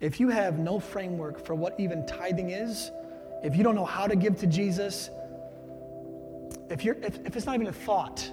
If 0.00 0.20
you 0.20 0.28
have 0.28 0.58
no 0.58 0.78
framework 0.78 1.44
for 1.44 1.54
what 1.54 1.78
even 1.80 2.06
tithing 2.06 2.50
is, 2.50 2.90
if 3.42 3.56
you 3.56 3.62
don't 3.62 3.74
know 3.74 3.84
how 3.84 4.06
to 4.06 4.14
give 4.14 4.38
to 4.40 4.46
Jesus, 4.46 5.10
if, 6.68 6.84
you're, 6.84 6.96
if, 7.02 7.18
if 7.24 7.36
it's 7.36 7.46
not 7.46 7.54
even 7.54 7.68
a 7.68 7.72
thought, 7.72 8.30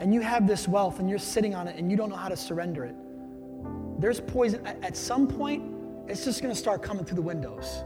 and 0.00 0.12
you 0.12 0.20
have 0.20 0.46
this 0.46 0.68
wealth 0.68 0.98
and 0.98 1.08
you're 1.08 1.18
sitting 1.18 1.54
on 1.54 1.66
it 1.68 1.76
and 1.76 1.90
you 1.90 1.96
don't 1.96 2.10
know 2.10 2.16
how 2.16 2.28
to 2.28 2.36
surrender 2.36 2.84
it, 2.84 2.94
there's 3.98 4.20
poison. 4.20 4.66
At 4.66 4.96
some 4.96 5.26
point, 5.26 5.72
it's 6.06 6.24
just 6.24 6.42
going 6.42 6.52
to 6.52 6.58
start 6.58 6.82
coming 6.82 7.04
through 7.04 7.16
the 7.16 7.22
windows. 7.22 7.84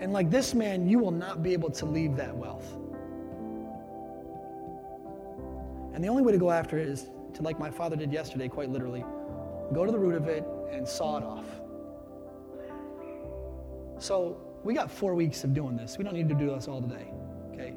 And 0.00 0.12
like 0.12 0.30
this 0.30 0.54
man, 0.54 0.88
you 0.88 0.98
will 0.98 1.10
not 1.10 1.42
be 1.42 1.52
able 1.52 1.70
to 1.70 1.86
leave 1.86 2.16
that 2.16 2.34
wealth. 2.36 2.72
And 5.94 6.02
the 6.02 6.08
only 6.08 6.22
way 6.22 6.32
to 6.32 6.38
go 6.38 6.50
after 6.50 6.78
it 6.78 6.88
is 6.88 7.10
to, 7.34 7.42
like 7.42 7.58
my 7.58 7.70
father 7.70 7.96
did 7.96 8.12
yesterday, 8.12 8.48
quite 8.48 8.70
literally, 8.70 9.04
go 9.72 9.84
to 9.84 9.92
the 9.92 9.98
root 9.98 10.14
of 10.14 10.26
it 10.26 10.44
and 10.70 10.86
saw 10.86 11.18
it 11.18 11.24
off. 11.24 11.46
So 13.98 14.40
we 14.64 14.74
got 14.74 14.90
four 14.90 15.14
weeks 15.14 15.44
of 15.44 15.54
doing 15.54 15.76
this. 15.76 15.98
We 15.98 16.04
don't 16.04 16.14
need 16.14 16.28
to 16.28 16.34
do 16.34 16.46
this 16.46 16.66
all 16.66 16.80
today, 16.80 17.12
okay? 17.52 17.74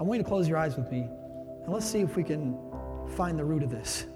I 0.00 0.02
want 0.02 0.18
you 0.18 0.22
to 0.22 0.28
close 0.28 0.48
your 0.48 0.58
eyes 0.58 0.76
with 0.76 0.90
me 0.90 1.08
and 1.64 1.72
let's 1.72 1.86
see 1.86 2.00
if 2.00 2.16
we 2.16 2.24
can 2.24 2.56
find 3.16 3.38
the 3.38 3.44
root 3.44 3.62
of 3.62 3.70
this. 3.70 4.06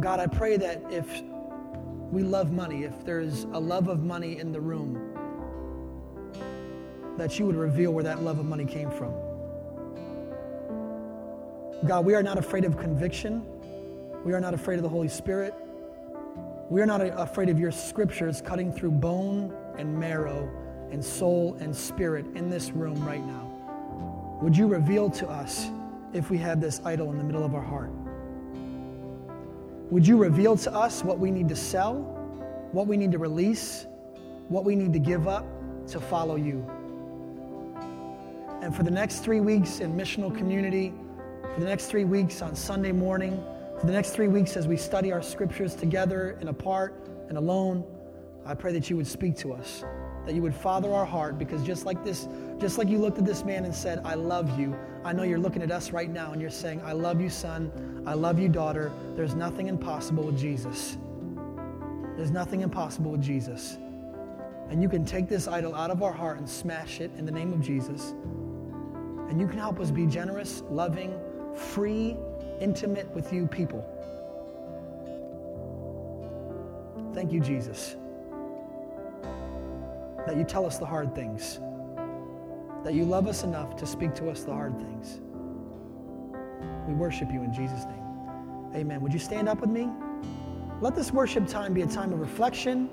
God, 0.00 0.18
I 0.18 0.26
pray 0.26 0.56
that 0.56 0.82
if 0.90 1.22
we 2.10 2.22
love 2.22 2.52
money, 2.52 2.84
if 2.84 3.04
there's 3.04 3.44
a 3.52 3.60
love 3.60 3.88
of 3.88 4.02
money 4.02 4.38
in 4.38 4.50
the 4.50 4.60
room, 4.60 5.14
that 7.18 7.38
you 7.38 7.44
would 7.44 7.56
reveal 7.56 7.92
where 7.92 8.04
that 8.04 8.22
love 8.22 8.38
of 8.38 8.46
money 8.46 8.64
came 8.64 8.90
from. 8.90 9.12
God, 11.86 12.06
we 12.06 12.14
are 12.14 12.22
not 12.22 12.38
afraid 12.38 12.64
of 12.64 12.78
conviction. 12.78 13.44
We 14.24 14.32
are 14.32 14.40
not 14.40 14.54
afraid 14.54 14.76
of 14.76 14.82
the 14.82 14.88
Holy 14.88 15.08
Spirit. 15.08 15.54
We 16.70 16.80
are 16.80 16.86
not 16.86 17.02
afraid 17.02 17.50
of 17.50 17.58
your 17.58 17.72
scriptures 17.72 18.40
cutting 18.40 18.72
through 18.72 18.92
bone 18.92 19.54
and 19.76 19.98
marrow 19.98 20.48
and 20.90 21.04
soul 21.04 21.56
and 21.60 21.76
spirit 21.76 22.24
in 22.34 22.48
this 22.48 22.70
room 22.70 23.04
right 23.04 23.24
now. 23.24 24.38
Would 24.40 24.56
you 24.56 24.66
reveal 24.66 25.10
to 25.10 25.28
us 25.28 25.68
if 26.14 26.30
we 26.30 26.38
have 26.38 26.60
this 26.60 26.80
idol 26.84 27.10
in 27.10 27.18
the 27.18 27.24
middle 27.24 27.44
of 27.44 27.54
our 27.54 27.62
heart? 27.62 27.90
Would 29.90 30.06
you 30.06 30.16
reveal 30.16 30.56
to 30.58 30.72
us 30.72 31.02
what 31.02 31.18
we 31.18 31.32
need 31.32 31.48
to 31.48 31.56
sell, 31.56 31.96
what 32.70 32.86
we 32.86 32.96
need 32.96 33.10
to 33.10 33.18
release, 33.18 33.86
what 34.48 34.64
we 34.64 34.76
need 34.76 34.92
to 34.92 35.00
give 35.00 35.26
up 35.26 35.44
to 35.88 35.98
follow 35.98 36.36
you? 36.36 36.64
And 38.62 38.74
for 38.74 38.84
the 38.84 38.90
next 38.90 39.24
three 39.24 39.40
weeks 39.40 39.80
in 39.80 39.96
missional 39.96 40.32
community, 40.36 40.94
for 41.54 41.58
the 41.58 41.66
next 41.66 41.86
three 41.86 42.04
weeks 42.04 42.40
on 42.40 42.54
Sunday 42.54 42.92
morning, 42.92 43.42
for 43.80 43.86
the 43.86 43.92
next 43.92 44.10
three 44.10 44.28
weeks 44.28 44.56
as 44.56 44.68
we 44.68 44.76
study 44.76 45.10
our 45.10 45.22
scriptures 45.22 45.74
together 45.74 46.36
and 46.38 46.48
apart 46.48 47.08
and 47.28 47.36
alone, 47.36 47.82
I 48.46 48.54
pray 48.54 48.72
that 48.72 48.90
you 48.90 48.96
would 48.96 49.08
speak 49.08 49.36
to 49.38 49.52
us, 49.52 49.84
that 50.30 50.36
you 50.36 50.42
would 50.42 50.54
father 50.54 50.94
our 50.94 51.04
heart, 51.04 51.40
because 51.40 51.60
just 51.64 51.84
like 51.84 52.04
this, 52.04 52.28
just 52.58 52.78
like 52.78 52.86
you 52.86 52.98
looked 52.98 53.18
at 53.18 53.26
this 53.26 53.44
man 53.44 53.64
and 53.64 53.74
said, 53.74 54.00
I 54.04 54.14
love 54.14 54.56
you, 54.56 54.76
I 55.04 55.12
know 55.12 55.24
you're 55.24 55.40
looking 55.40 55.60
at 55.60 55.72
us 55.72 55.90
right 55.90 56.08
now 56.08 56.30
and 56.30 56.40
you're 56.40 56.50
saying, 56.50 56.80
I 56.84 56.92
love 56.92 57.20
you, 57.20 57.28
son. 57.28 58.04
I 58.06 58.14
love 58.14 58.38
you, 58.38 58.48
daughter. 58.48 58.92
There's 59.16 59.34
nothing 59.34 59.66
impossible 59.66 60.22
with 60.22 60.38
Jesus. 60.38 60.98
There's 62.16 62.30
nothing 62.30 62.60
impossible 62.60 63.10
with 63.10 63.20
Jesus. 63.22 63.76
And 64.68 64.80
you 64.80 64.88
can 64.88 65.04
take 65.04 65.28
this 65.28 65.48
idol 65.48 65.74
out 65.74 65.90
of 65.90 66.00
our 66.00 66.12
heart 66.12 66.38
and 66.38 66.48
smash 66.48 67.00
it 67.00 67.10
in 67.18 67.26
the 67.26 67.32
name 67.32 67.52
of 67.52 67.60
Jesus. 67.60 68.14
And 69.30 69.40
you 69.40 69.48
can 69.48 69.58
help 69.58 69.80
us 69.80 69.90
be 69.90 70.06
generous, 70.06 70.62
loving, 70.70 71.18
free, 71.56 72.16
intimate 72.60 73.10
with 73.16 73.32
you 73.32 73.48
people. 73.48 73.84
Thank 77.14 77.32
you, 77.32 77.40
Jesus, 77.40 77.96
that 80.26 80.36
you 80.36 80.44
tell 80.44 80.66
us 80.66 80.78
the 80.78 80.86
hard 80.86 81.14
things, 81.14 81.60
that 82.84 82.94
you 82.94 83.04
love 83.04 83.26
us 83.26 83.42
enough 83.42 83.76
to 83.76 83.86
speak 83.86 84.14
to 84.14 84.30
us 84.30 84.44
the 84.44 84.52
hard 84.52 84.78
things. 84.78 85.20
We 86.86 86.94
worship 86.94 87.32
you 87.32 87.42
in 87.42 87.52
Jesus' 87.52 87.84
name. 87.84 88.00
Amen. 88.74 89.00
Would 89.00 89.12
you 89.12 89.18
stand 89.18 89.48
up 89.48 89.60
with 89.60 89.70
me? 89.70 89.88
Let 90.80 90.94
this 90.94 91.12
worship 91.12 91.46
time 91.46 91.74
be 91.74 91.82
a 91.82 91.86
time 91.86 92.12
of 92.12 92.20
reflection. 92.20 92.88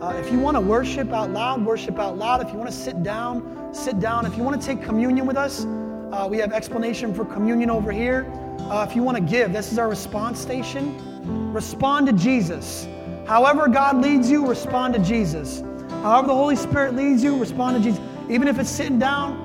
Uh, 0.00 0.14
if 0.18 0.30
you 0.30 0.38
want 0.38 0.56
to 0.56 0.60
worship 0.60 1.12
out 1.12 1.30
loud, 1.30 1.64
worship 1.64 1.98
out 1.98 2.18
loud. 2.18 2.42
If 2.42 2.52
you 2.52 2.58
want 2.58 2.70
to 2.70 2.76
sit 2.76 3.02
down, 3.02 3.72
sit 3.72 4.00
down. 4.00 4.26
If 4.26 4.36
you 4.36 4.42
want 4.42 4.60
to 4.60 4.66
take 4.66 4.82
communion 4.82 5.24
with 5.24 5.36
us, 5.36 5.64
uh, 5.64 6.28
we 6.28 6.38
have 6.38 6.52
explanation 6.52 7.14
for 7.14 7.24
communion 7.24 7.70
over 7.70 7.90
here. 7.90 8.30
Uh, 8.60 8.86
if 8.88 8.94
you 8.94 9.02
want 9.02 9.16
to 9.16 9.22
give, 9.22 9.52
this 9.52 9.72
is 9.72 9.78
our 9.78 9.88
response 9.88 10.38
station. 10.38 11.52
Respond 11.52 12.06
to 12.08 12.12
Jesus. 12.12 12.86
However, 13.26 13.68
God 13.68 14.02
leads 14.02 14.30
you, 14.30 14.46
respond 14.46 14.94
to 14.94 15.00
Jesus. 15.00 15.62
However, 16.04 16.26
the 16.26 16.34
Holy 16.34 16.54
Spirit 16.54 16.94
leads 16.94 17.24
you, 17.24 17.34
respond 17.38 17.78
to 17.78 17.82
Jesus. 17.82 17.98
Even 18.28 18.46
if 18.46 18.58
it's 18.58 18.68
sitting 18.68 18.98
down, 18.98 19.40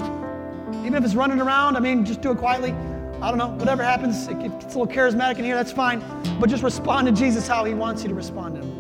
even 0.82 0.94
if 0.94 1.06
it's 1.06 1.16
running 1.16 1.40
around, 1.40 1.78
I 1.78 1.80
mean, 1.80 2.04
just 2.04 2.20
do 2.20 2.32
it 2.32 2.38
quietly. 2.38 2.74
I 3.22 3.30
don't 3.30 3.38
know, 3.38 3.48
whatever 3.48 3.82
happens, 3.82 4.28
it 4.28 4.38
gets 4.42 4.76
a 4.76 4.80
little 4.80 4.86
charismatic 4.86 5.40
in 5.40 5.46
here, 5.46 5.56
that's 5.56 5.72
fine. 5.72 6.04
But 6.38 6.50
just 6.50 6.62
respond 6.62 7.08
to 7.08 7.14
Jesus 7.14 7.48
how 7.48 7.64
He 7.64 7.74
wants 7.74 8.04
you 8.04 8.10
to 8.10 8.14
respond 8.14 8.56
to 8.56 8.62
Him. 8.62 8.79